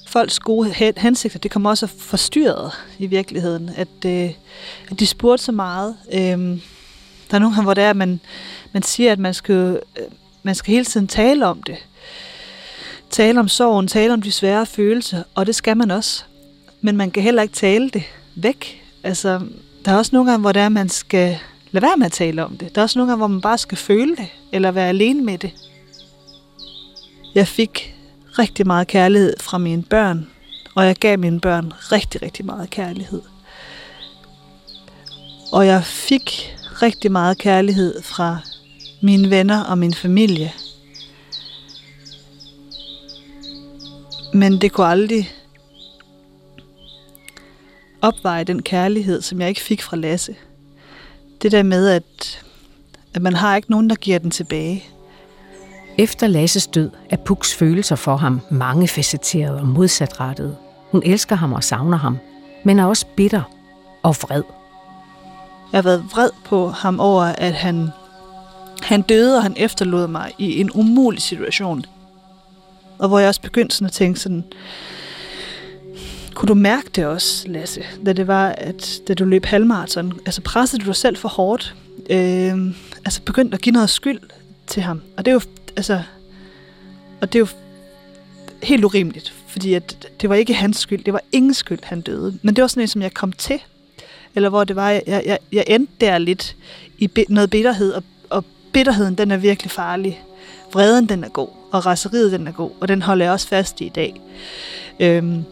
Folks 0.08 0.38
gode 0.38 0.92
hensigter, 0.96 1.38
det 1.38 1.50
kom 1.50 1.66
også 1.66 1.86
forstyrret 1.86 2.72
i 2.98 3.06
virkeligheden. 3.06 3.70
At, 3.76 4.04
øh, 4.06 4.30
at 4.90 5.00
de 5.00 5.06
spurgte 5.06 5.44
så 5.44 5.52
meget. 5.52 5.96
Øh, 6.12 6.60
der 7.30 7.34
er 7.34 7.38
nogle 7.38 7.54
gange, 7.54 7.64
hvor 7.64 7.74
det 7.74 7.84
er, 7.84 7.90
at 7.90 7.96
man, 7.96 8.20
man 8.72 8.82
siger, 8.82 9.12
at 9.12 9.18
man 9.18 9.34
skal, 9.34 9.80
øh, 9.98 10.04
man 10.42 10.54
skal 10.54 10.72
hele 10.72 10.84
tiden 10.84 11.08
tale 11.08 11.46
om 11.46 11.62
det 11.62 11.76
tale 13.10 13.40
om 13.40 13.48
sorgen, 13.48 13.88
tale 13.88 14.12
om 14.12 14.22
de 14.22 14.32
svære 14.32 14.66
følelser, 14.66 15.22
og 15.34 15.46
det 15.46 15.54
skal 15.54 15.76
man 15.76 15.90
også. 15.90 16.24
Men 16.80 16.96
man 16.96 17.10
kan 17.10 17.22
heller 17.22 17.42
ikke 17.42 17.54
tale 17.54 17.90
det 17.90 18.02
væk. 18.34 18.82
Altså, 19.02 19.40
der 19.84 19.92
er 19.92 19.96
også 19.96 20.10
nogle 20.14 20.30
gange, 20.30 20.40
hvor 20.40 20.52
det 20.52 20.62
er, 20.62 20.68
man 20.68 20.88
skal 20.88 21.38
lade 21.70 21.82
være 21.82 21.96
med 21.96 22.06
at 22.06 22.12
tale 22.12 22.44
om 22.44 22.56
det. 22.56 22.74
Der 22.74 22.80
er 22.80 22.82
også 22.82 22.98
nogle 22.98 23.10
gange, 23.10 23.18
hvor 23.18 23.26
man 23.26 23.40
bare 23.40 23.58
skal 23.58 23.78
føle 23.78 24.16
det, 24.16 24.26
eller 24.52 24.70
være 24.70 24.88
alene 24.88 25.24
med 25.24 25.38
det. 25.38 25.50
Jeg 27.34 27.48
fik 27.48 27.94
rigtig 28.38 28.66
meget 28.66 28.86
kærlighed 28.86 29.34
fra 29.40 29.58
mine 29.58 29.82
børn, 29.82 30.26
og 30.74 30.86
jeg 30.86 30.96
gav 30.96 31.18
mine 31.18 31.40
børn 31.40 31.72
rigtig, 31.92 32.22
rigtig 32.22 32.44
meget 32.46 32.70
kærlighed. 32.70 33.22
Og 35.52 35.66
jeg 35.66 35.84
fik 35.84 36.56
rigtig 36.82 37.12
meget 37.12 37.38
kærlighed 37.38 38.02
fra 38.02 38.38
mine 39.02 39.30
venner 39.30 39.64
og 39.64 39.78
min 39.78 39.94
familie. 39.94 40.52
Men 44.34 44.60
det 44.60 44.72
kunne 44.72 44.86
aldrig 44.86 45.32
opveje 48.02 48.44
den 48.44 48.62
kærlighed, 48.62 49.22
som 49.22 49.40
jeg 49.40 49.48
ikke 49.48 49.60
fik 49.60 49.82
fra 49.82 49.96
Lasse. 49.96 50.36
Det 51.42 51.52
der 51.52 51.62
med, 51.62 51.88
at, 51.88 52.44
at 53.14 53.22
man 53.22 53.34
har 53.34 53.56
ikke 53.56 53.70
nogen, 53.70 53.90
der 53.90 53.96
giver 53.96 54.18
den 54.18 54.30
tilbage. 54.30 54.84
Efter 55.98 56.26
Lasses 56.26 56.66
død 56.66 56.90
er 57.10 57.16
Puks 57.16 57.54
følelser 57.54 57.96
for 57.96 58.16
ham 58.16 58.40
mangefacetteret 58.50 59.60
og 59.60 59.66
modsatrettede. 59.66 60.56
Hun 60.90 61.02
elsker 61.04 61.36
ham 61.36 61.52
og 61.52 61.64
savner 61.64 61.98
ham, 61.98 62.18
men 62.64 62.78
er 62.78 62.84
også 62.84 63.06
bitter 63.16 63.42
og 64.02 64.16
vred. 64.22 64.42
Jeg 65.72 65.78
har 65.78 65.82
været 65.82 66.04
vred 66.12 66.30
på 66.44 66.68
ham 66.68 67.00
over, 67.00 67.22
at 67.22 67.54
han, 67.54 67.88
han 68.82 69.02
døde, 69.02 69.36
og 69.36 69.42
han 69.42 69.54
efterlod 69.56 70.08
mig 70.08 70.32
i 70.38 70.60
en 70.60 70.70
umulig 70.74 71.22
situation– 71.22 71.84
og 72.98 73.08
hvor 73.08 73.18
jeg 73.18 73.28
også 73.28 73.40
begyndte 73.40 73.76
sådan 73.76 73.86
at 73.86 73.92
tænke 73.92 74.20
sådan, 74.20 74.44
kunne 76.34 76.48
du 76.48 76.54
mærke 76.54 76.90
det 76.94 77.06
også, 77.06 77.48
Lasse, 77.48 77.82
da 78.06 78.12
det 78.12 78.26
var, 78.26 78.48
at 78.48 79.00
da 79.08 79.14
du 79.14 79.24
løb 79.24 79.44
halvmarathon, 79.44 80.20
altså 80.26 80.40
pressede 80.40 80.82
du 80.82 80.86
dig 80.86 80.96
selv 80.96 81.16
for 81.16 81.28
hårdt, 81.28 81.74
øh, 82.10 82.56
altså 83.04 83.22
begyndte 83.22 83.54
at 83.54 83.60
give 83.60 83.72
noget 83.72 83.90
skyld 83.90 84.20
til 84.66 84.82
ham. 84.82 85.02
Og 85.16 85.24
det 85.24 85.30
er 85.30 85.34
jo, 85.34 85.40
altså, 85.78 86.02
og 87.20 87.32
det 87.32 87.38
er 87.38 87.40
jo 87.40 87.48
helt 88.62 88.84
urimeligt, 88.84 89.34
fordi 89.46 89.74
at 89.74 90.08
det 90.20 90.28
var 90.28 90.34
ikke 90.34 90.54
hans 90.54 90.76
skyld, 90.76 91.04
det 91.04 91.12
var 91.12 91.22
ingen 91.32 91.54
skyld, 91.54 91.78
han 91.82 92.00
døde. 92.00 92.38
Men 92.42 92.56
det 92.56 92.62
var 92.62 92.68
sådan 92.68 92.82
en, 92.82 92.88
som 92.88 93.02
jeg 93.02 93.14
kom 93.14 93.32
til, 93.32 93.60
eller 94.34 94.48
hvor 94.48 94.64
det 94.64 94.76
var, 94.76 94.90
jeg, 94.90 95.02
jeg, 95.06 95.38
jeg 95.52 95.64
endte 95.66 95.92
der 96.00 96.18
lidt 96.18 96.56
i 96.98 97.10
noget 97.28 97.50
bitterhed, 97.50 97.92
og, 97.92 98.02
og 98.30 98.44
bitterheden, 98.72 99.14
den 99.14 99.30
er 99.30 99.36
virkelig 99.36 99.70
farlig. 99.70 100.22
Vreden, 100.72 101.08
den 101.08 101.24
er 101.24 101.28
god 101.28 101.48
og 101.70 101.86
raseriet 101.86 102.32
den 102.32 102.46
er 102.46 102.52
god, 102.52 102.70
og 102.80 102.88
den 102.88 103.02
holder 103.02 103.24
jeg 103.24 103.32
også 103.32 103.48
fast 103.48 103.80
i 103.80 103.84
i 103.84 103.88
dag. 103.88 104.20
Øhm, 105.00 105.44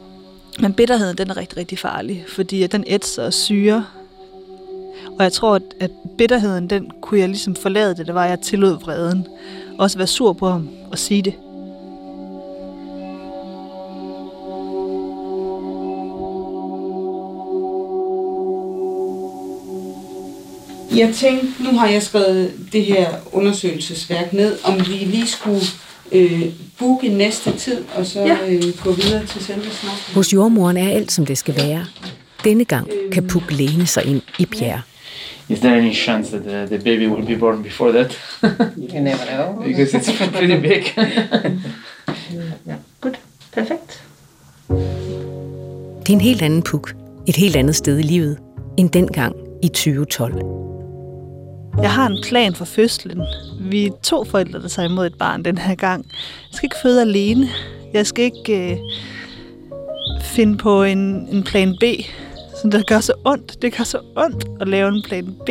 men 0.61 0.73
bitterheden, 0.73 1.19
den 1.19 1.31
er 1.31 1.37
rigtig, 1.37 1.59
rigtig 1.59 1.79
farlig, 1.79 2.25
fordi 2.29 2.63
at 2.63 2.73
den 2.73 2.85
ætser 2.87 3.27
og 3.27 3.33
syrer. 3.33 3.83
Og 5.19 5.23
jeg 5.25 5.33
tror, 5.33 5.55
at, 5.55 5.63
at 5.81 5.91
bitterheden, 6.19 6.71
den 6.71 6.91
kunne 7.01 7.21
jeg 7.21 7.29
ligesom 7.29 7.55
forlade 7.55 7.95
det, 7.97 8.07
det 8.07 8.15
var, 8.15 8.25
at 8.25 8.31
jeg 8.31 8.41
tillod 8.41 8.81
vreden. 8.81 9.27
Også 9.79 9.99
være 9.99 10.07
sur 10.07 10.33
på 10.33 10.49
ham 10.49 10.69
og 10.91 10.99
sige 10.99 11.23
det. 11.23 11.35
Jeg 20.97 21.15
tænkte, 21.15 21.63
nu 21.63 21.79
har 21.79 21.89
jeg 21.89 22.03
skrevet 22.03 22.53
det 22.73 22.85
her 22.85 23.11
undersøgelsesværk 23.33 24.33
ned, 24.33 24.59
om 24.65 24.79
vi 24.79 24.93
lige 24.93 25.27
skulle 25.27 25.61
øh, 26.13 26.43
booke 26.79 27.09
næste 27.09 27.57
tid, 27.59 27.85
og 27.97 28.07
så 28.07 28.21
ja. 28.21 28.37
øh, 28.49 28.63
gå 28.85 28.93
videre 28.93 29.27
til 29.27 29.45
selve 29.45 29.71
snakken. 29.71 30.15
Hos 30.15 30.33
jordmoren 30.33 30.77
er 30.77 30.91
alt, 30.91 31.13
som 31.13 31.27
det 31.27 31.39
skal 31.39 31.57
være. 31.57 31.87
Denne 32.45 32.65
gang 32.65 32.89
kan 33.13 33.27
Puk 33.27 33.53
læne 33.53 33.87
sig 33.87 34.05
ind 34.05 34.23
i 34.39 34.47
Pierre. 34.47 34.83
Is 35.49 35.61
there 35.61 35.77
any 35.77 35.95
chance 35.95 36.31
that 36.31 36.43
the, 36.45 36.77
the 36.77 36.85
baby 36.85 37.07
will 37.07 37.27
be 37.27 37.37
born 37.37 37.63
before 37.63 37.93
that? 37.93 38.19
you 38.77 39.01
never 39.01 39.25
know. 39.25 39.63
Because 39.67 39.95
it's 39.95 40.11
pretty 40.33 40.61
big. 40.61 40.93
yeah, 42.67 42.79
good. 43.01 43.15
Perfect. 43.53 44.03
Det 46.07 46.13
er 46.13 46.17
en 46.17 46.21
helt 46.21 46.43
anden 46.43 46.63
Puk, 46.63 46.95
et 47.27 47.37
helt 47.37 47.57
andet 47.57 47.77
sted 47.77 47.99
i 47.99 48.03
livet, 48.03 48.39
end 48.77 48.91
dengang 48.91 49.37
i 49.63 49.69
2012. 49.69 50.35
Jeg 51.83 51.93
har 51.93 52.07
en 52.07 52.19
plan 52.23 52.55
for 52.55 52.65
fødslen. 52.65 53.23
Vi 53.61 53.87
er 53.87 53.91
to 54.03 54.25
forældre, 54.25 54.63
der 54.63 54.69
tager 54.69 54.89
imod 54.89 55.07
et 55.07 55.19
barn 55.19 55.45
den 55.45 55.59
her 55.59 55.75
gang. 55.75 56.07
Jeg 56.51 56.57
skal 56.57 56.67
ikke 56.67 56.77
føde 56.83 57.01
alene. 57.01 57.49
Jeg 57.95 58.07
skal 58.07 58.25
ikke 58.25 58.73
øh, 58.73 58.79
finde 60.23 60.57
på 60.57 60.85
en, 60.85 61.29
en 61.33 61.43
plan 61.43 61.77
B, 61.81 61.85
så 62.63 62.69
det 62.69 62.87
gør 62.87 63.01
så 63.01 63.13
ondt. 63.25 63.63
Det 63.63 63.77
gør 63.77 63.85
så 63.85 63.99
ondt 64.17 64.45
at 64.61 64.69
lave 64.69 64.89
en 64.89 65.03
plan 65.03 65.35
B, 65.47 65.49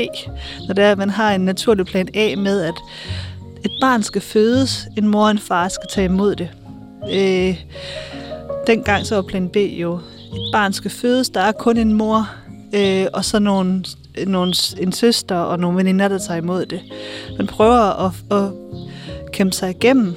når 0.67 0.73
det 0.73 0.83
er, 0.83 0.91
at 0.91 0.97
man 0.97 1.09
har 1.09 1.35
en 1.35 1.41
naturlig 1.41 1.85
plan 1.85 2.07
A 2.13 2.35
med, 2.35 2.61
at 2.61 2.75
et 3.65 3.71
barn 3.81 4.03
skal 4.03 4.21
fødes, 4.21 4.87
en 4.97 5.07
mor 5.07 5.25
og 5.25 5.31
en 5.31 5.39
far 5.39 5.67
skal 5.67 5.89
tage 5.89 6.05
imod 6.05 6.35
det. 6.35 6.49
Øh, 7.11 7.57
dengang 8.67 9.05
så 9.05 9.15
var 9.15 9.21
plan 9.21 9.49
B 9.49 9.55
jo, 9.55 9.93
et 10.33 10.51
barn 10.51 10.73
skal 10.73 10.91
fødes, 10.91 11.29
der 11.29 11.41
er 11.41 11.51
kun 11.51 11.77
en 11.77 11.93
mor, 11.93 12.29
øh, 12.73 13.05
og 13.13 13.25
så 13.25 13.39
nogle 13.39 13.83
nogle, 14.27 14.53
en 14.79 14.91
søster 14.91 15.35
og 15.35 15.59
nogle 15.59 15.77
veninder, 15.77 16.07
der 16.07 16.17
tager 16.17 16.37
imod 16.37 16.65
det. 16.65 16.81
Man 17.37 17.47
prøver 17.47 18.05
at, 18.05 18.11
at 18.31 18.51
kæmpe 19.31 19.55
sig 19.55 19.69
igennem. 19.69 20.15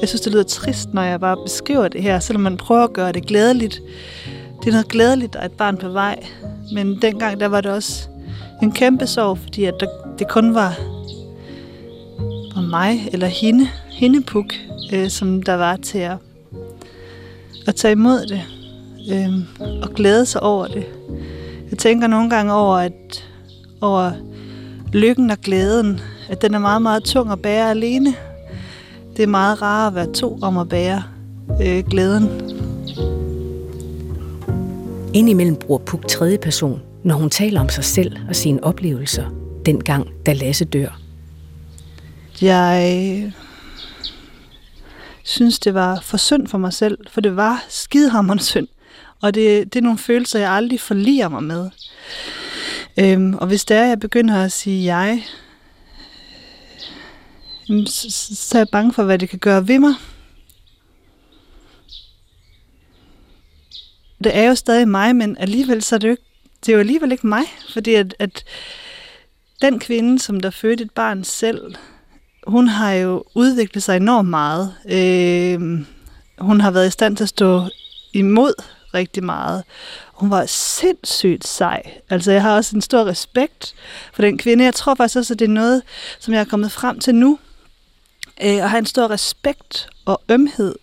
Jeg 0.00 0.08
synes, 0.08 0.20
det 0.20 0.32
lyder 0.32 0.42
trist, 0.42 0.94
når 0.94 1.02
jeg 1.02 1.20
bare 1.20 1.36
beskriver 1.44 1.88
det 1.88 2.02
her, 2.02 2.18
selvom 2.18 2.42
man 2.42 2.56
prøver 2.56 2.84
at 2.84 2.92
gøre 2.92 3.12
det 3.12 3.26
glædeligt. 3.26 3.80
Det 4.64 4.70
er 4.70 4.74
noget 4.74 4.88
glædeligt, 4.88 5.32
der 5.32 5.38
er 5.40 5.44
et 5.44 5.52
barn 5.52 5.76
på 5.76 5.88
vej. 5.88 6.26
Men 6.72 7.02
dengang, 7.02 7.40
der 7.40 7.46
var 7.46 7.60
det 7.60 7.70
også 7.70 8.08
en 8.62 8.72
kæmpe 8.72 9.06
sorg, 9.06 9.38
fordi 9.38 9.64
at 9.64 9.74
der, 9.80 9.86
det 10.18 10.28
kun 10.28 10.54
var, 10.54 10.74
var 12.54 12.62
mig 12.70 13.08
eller 13.12 13.26
hende, 13.26 13.68
hende 13.90 14.22
Puk, 14.22 14.54
øh, 14.92 15.08
som 15.10 15.42
der 15.42 15.54
var 15.54 15.76
til 15.76 15.98
at, 15.98 16.16
at 17.66 17.74
tage 17.74 17.92
imod 17.92 18.26
det 18.26 18.42
øh, 19.12 19.32
og 19.82 19.90
glæde 19.90 20.26
sig 20.26 20.42
over 20.42 20.66
det. 20.66 20.86
Jeg 21.70 21.78
tænker 21.78 22.06
nogle 22.06 22.30
gange 22.30 22.52
over, 22.52 22.76
at 22.76 23.28
over 23.80 24.12
lykken 24.92 25.30
og 25.30 25.38
glæden, 25.38 26.00
at 26.28 26.42
den 26.42 26.54
er 26.54 26.58
meget, 26.58 26.82
meget 26.82 27.04
tung 27.04 27.32
at 27.32 27.42
bære 27.42 27.70
alene. 27.70 28.14
Det 29.16 29.22
er 29.22 29.26
meget 29.26 29.62
rart 29.62 29.92
at 29.92 29.94
være 29.94 30.12
to 30.12 30.38
om 30.42 30.58
at 30.58 30.68
bære 30.68 31.02
øh, 31.62 31.84
glæden. 31.86 32.54
Indimellem 35.14 35.56
bruger 35.56 35.78
Puk 35.84 36.08
tredje 36.08 36.38
person, 36.38 36.82
når 37.04 37.14
hun 37.14 37.30
taler 37.30 37.60
om 37.60 37.68
sig 37.68 37.84
selv 37.84 38.16
og 38.28 38.36
sine 38.36 38.64
oplevelser, 38.64 39.30
dengang 39.66 40.08
da 40.26 40.32
Lasse 40.32 40.64
dør. 40.64 41.00
Jeg 42.42 43.22
øh, 43.24 43.32
synes, 45.24 45.58
det 45.58 45.74
var 45.74 46.00
for 46.00 46.16
synd 46.16 46.46
for 46.46 46.58
mig 46.58 46.72
selv, 46.72 46.98
for 47.10 47.20
det 47.20 47.36
var 47.36 47.64
skidehammerende 47.68 48.42
synd. 48.42 48.68
Og 49.22 49.34
det, 49.34 49.74
det 49.74 49.78
er 49.78 49.82
nogle 49.82 49.98
følelser, 49.98 50.38
jeg 50.38 50.50
aldrig 50.50 50.80
forliger 50.80 51.28
mig 51.28 51.42
med. 51.42 51.70
Øhm, 52.96 53.34
og 53.34 53.46
hvis 53.46 53.64
det 53.64 53.76
er, 53.76 53.84
jeg 53.84 54.00
begynder 54.00 54.44
at 54.44 54.52
sige 54.52 54.96
jeg, 54.96 55.24
mm, 57.68 57.86
så, 57.86 58.34
så 58.34 58.58
er 58.58 58.60
jeg 58.60 58.68
bange 58.72 58.92
for, 58.92 59.02
hvad 59.02 59.18
det 59.18 59.28
kan 59.28 59.38
gøre 59.38 59.68
ved 59.68 59.78
mig. 59.78 59.94
Det 64.24 64.36
er 64.36 64.42
jo 64.42 64.54
stadig 64.54 64.88
mig, 64.88 65.16
men 65.16 65.36
alligevel 65.40 65.82
så 65.82 65.94
er 65.94 65.98
det 65.98 66.08
jo 66.08 66.12
ikke, 66.12 66.22
det 66.60 66.68
er 66.68 66.76
jo 66.76 66.80
alligevel 66.80 67.12
ikke 67.12 67.26
mig, 67.26 67.44
fordi 67.72 67.94
at, 67.94 68.14
at 68.18 68.44
den 69.62 69.78
kvinde, 69.78 70.18
som 70.18 70.40
der 70.40 70.50
fødte 70.50 70.84
et 70.84 70.90
barn 70.90 71.24
selv, 71.24 71.74
hun 72.46 72.68
har 72.68 72.92
jo 72.92 73.24
udviklet 73.34 73.82
sig 73.82 73.96
enormt 73.96 74.28
meget. 74.28 74.74
Øh, 74.90 75.84
hun 76.38 76.60
har 76.60 76.70
været 76.70 76.86
i 76.86 76.90
stand 76.90 77.16
til 77.16 77.24
at 77.24 77.28
stå 77.28 77.68
imod 78.12 78.54
rigtig 78.94 79.24
meget. 79.24 79.64
Hun 80.12 80.30
var 80.30 80.46
sindssygt 80.46 81.46
sej. 81.46 81.82
Altså, 82.10 82.32
jeg 82.32 82.42
har 82.42 82.56
også 82.56 82.76
en 82.76 82.82
stor 82.82 83.04
respekt 83.04 83.74
for 84.12 84.22
den 84.22 84.38
kvinde. 84.38 84.64
Jeg 84.64 84.74
tror 84.74 84.94
faktisk 84.94 85.16
også, 85.16 85.34
at 85.34 85.38
det 85.38 85.44
er 85.44 85.52
noget, 85.52 85.82
som 86.18 86.34
jeg 86.34 86.40
er 86.40 86.44
kommet 86.44 86.72
frem 86.72 87.00
til 87.00 87.14
nu. 87.14 87.38
Øh, 88.42 88.62
og 88.62 88.70
have 88.70 88.78
en 88.78 88.86
stor 88.86 89.10
respekt 89.10 89.88
og 90.04 90.22
ømhed 90.28 90.74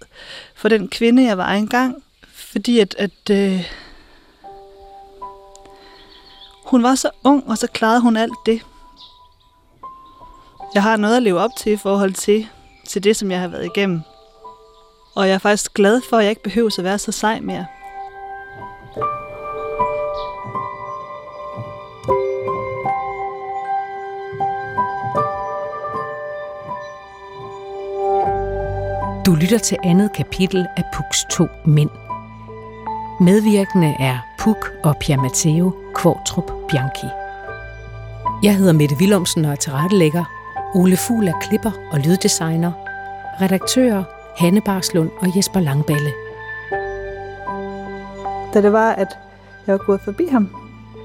for 0.56 0.70
den 0.70 0.88
kvinde, 0.88 1.24
jeg 1.24 1.38
var 1.38 1.54
engang. 1.54 2.04
Fordi 2.52 2.80
at, 2.80 2.96
at 2.98 3.30
øh, 3.32 3.72
hun 6.66 6.84
var 6.84 6.96
så 6.96 7.10
ung, 7.24 7.50
og 7.50 7.58
så 7.58 7.68
klarede 7.68 8.02
hun 8.02 8.18
alt 8.18 8.38
det. 8.46 8.62
Jeg 10.74 10.84
har 10.84 10.98
noget 10.98 11.18
at 11.18 11.24
leve 11.24 11.40
op 11.40 11.52
til 11.58 11.72
i 11.72 11.78
forhold 11.78 12.14
til, 12.14 12.48
til 12.88 13.04
det, 13.04 13.16
som 13.16 13.32
jeg 13.32 13.40
har 13.40 13.48
været 13.48 13.66
igennem. 13.66 14.02
Og 15.16 15.28
jeg 15.28 15.34
er 15.34 15.38
faktisk 15.38 15.74
glad 15.74 16.02
for, 16.10 16.18
at 16.18 16.24
jeg 16.24 16.30
ikke 16.30 16.44
behøver 16.44 16.76
at 16.78 16.84
være 16.84 17.00
så 17.00 17.12
sej 17.12 17.40
mere. 17.40 17.66
Du 29.26 29.36
lytter 29.36 29.58
til 29.58 29.78
andet 29.84 30.14
kapitel 30.14 30.68
af 30.78 30.84
Puks 30.94 31.26
to 31.30 31.48
mænd. 31.66 32.11
Medvirkende 33.22 33.96
er 34.00 34.18
Puk 34.40 34.74
og 34.84 34.98
Pia 34.98 35.18
Matteo 35.18 35.72
Kvartrup 35.96 36.52
Bianchi. 36.70 37.08
Jeg 38.44 38.56
hedder 38.56 38.74
Mette 38.74 38.96
Willumsen 38.96 39.46
og 39.46 39.52
er 39.52 39.56
tilrettelægger. 39.56 40.24
Ole 40.76 40.98
Fugl 40.98 41.28
er 41.28 41.40
klipper 41.42 41.72
og 41.92 42.00
lyddesigner. 42.00 42.72
Redaktører 43.42 44.04
Hanne 44.38 44.62
Barslund 44.62 45.10
og 45.20 45.38
Jesper 45.38 45.60
Langballe. 45.60 46.12
Da 48.54 48.62
det 48.62 48.74
var, 48.74 48.92
at 48.92 49.08
jeg 49.68 49.74
var 49.74 49.86
gået 49.86 50.02
forbi 50.02 50.28
ham, 50.32 50.50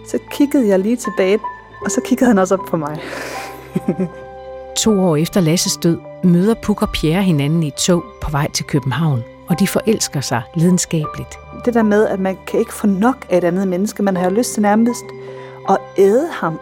så 0.08 0.18
kiggede 0.30 0.68
jeg 0.68 0.78
lige 0.78 0.96
tilbage, 0.96 1.38
og 1.84 1.90
så 1.90 2.00
kiggede 2.04 2.28
han 2.28 2.38
også 2.38 2.54
op 2.54 2.66
på 2.68 2.76
mig. 2.76 2.98
To 4.76 5.00
år 5.00 5.16
efter 5.16 5.40
Lasses 5.40 5.76
død 5.76 5.98
møder 6.24 6.54
Puk 6.54 6.82
og 6.82 6.88
Pierre 6.88 7.22
hinanden 7.22 7.62
i 7.62 7.66
et 7.66 7.74
tog 7.74 8.04
på 8.22 8.30
vej 8.30 8.50
til 8.50 8.64
København, 8.64 9.22
og 9.48 9.60
de 9.60 9.66
forelsker 9.66 10.20
sig 10.20 10.42
lidenskabeligt. 10.54 11.38
Det 11.64 11.74
der 11.74 11.82
med, 11.82 12.06
at 12.06 12.20
man 12.20 12.38
kan 12.46 12.60
ikke 12.60 12.74
få 12.74 12.86
nok 12.86 13.26
af 13.30 13.38
et 13.38 13.44
andet 13.44 13.68
menneske, 13.68 14.02
man 14.02 14.16
har 14.16 14.30
lyst 14.30 14.52
til 14.52 14.62
nærmest 14.62 15.04
at 15.68 15.78
æde 15.98 16.28
ham. 16.32 16.60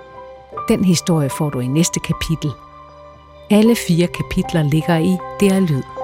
Den 0.69 0.85
historie 0.85 1.31
får 1.31 1.51
du 1.51 1.61
i 1.61 1.67
næste 1.67 2.01
kapitel. 2.01 2.51
Alle 3.51 3.77
fire 3.77 4.07
kapitler 4.07 4.63
ligger 4.63 4.97
i 4.97 5.17
Det 5.41 5.53
er 5.53 5.61
lyd. 5.61 6.04